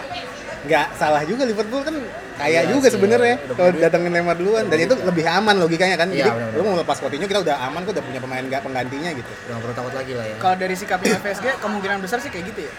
nggak 0.63 0.87
salah 0.95 1.23
juga 1.27 1.43
Liverpool 1.43 1.83
kan 1.83 1.97
kaya 2.39 2.65
Iya 2.65 2.71
juga 2.71 2.89
sebenarnya. 2.89 3.37
kalau 3.57 3.73
punya 3.73 3.89
datengin 3.89 4.13
Lemar 4.13 4.37
duluan. 4.37 4.65
Dan 4.69 4.79
itu 4.85 4.95
lebih 5.01 5.25
aman 5.25 5.57
logikanya 5.61 5.97
kan. 5.97 6.09
Iya, 6.13 6.29
jadi 6.29 6.57
lu 6.57 6.63
mau 6.65 6.77
lepas 6.77 7.01
Coutinho 7.01 7.25
kita 7.25 7.41
udah 7.41 7.57
aman 7.73 7.89
kok 7.89 7.93
udah 7.97 8.05
punya 8.05 8.21
pemain 8.21 8.45
nggak 8.45 8.63
penggantinya 8.65 9.11
gitu. 9.17 9.33
Udah 9.49 9.53
nggak 9.57 9.63
perlu 9.65 9.77
takut 9.77 9.95
lagi 9.97 10.13
lah 10.13 10.27
ya. 10.29 10.37
Kalau 10.41 10.57
dari 10.61 10.75
sikapnya 10.77 11.17
PSG 11.25 11.47
kemungkinan 11.61 11.99
besar 12.05 12.19
sih 12.21 12.29
kayak 12.29 12.53
gitu 12.53 12.61
ya. 12.69 12.73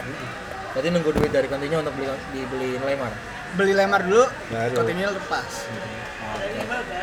Berarti 0.73 0.89
nunggu 0.89 1.11
duit 1.13 1.29
dari 1.29 1.45
Coutinho 1.45 1.85
untuk 1.85 1.93
beli 1.93 2.09
dibeli 2.33 2.71
Lemar. 2.81 3.13
Beli 3.53 3.73
Lemar 3.77 4.01
dulu, 4.01 4.25
Baru. 4.49 4.75
Coutinho 4.81 5.09
lepas. 5.13 5.69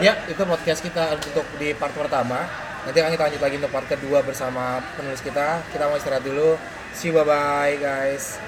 Ya, 0.03 0.19
itu 0.27 0.43
podcast 0.43 0.81
kita 0.83 1.15
untuk 1.15 1.47
di 1.57 1.71
part 1.79 1.95
pertama. 1.95 2.51
Nanti 2.83 2.99
akan 2.99 3.13
kita 3.15 3.25
lanjut 3.31 3.43
lagi 3.45 3.57
untuk 3.63 3.73
part 3.73 3.87
kedua 3.87 4.19
bersama 4.27 4.83
penulis 4.99 5.23
kita. 5.23 5.63
Kita 5.71 5.87
mau 5.87 5.95
istirahat 5.95 6.27
dulu. 6.27 6.59
See 6.91 7.15
you 7.15 7.15
bye 7.15 7.23
bye 7.23 7.79
guys. 7.79 8.43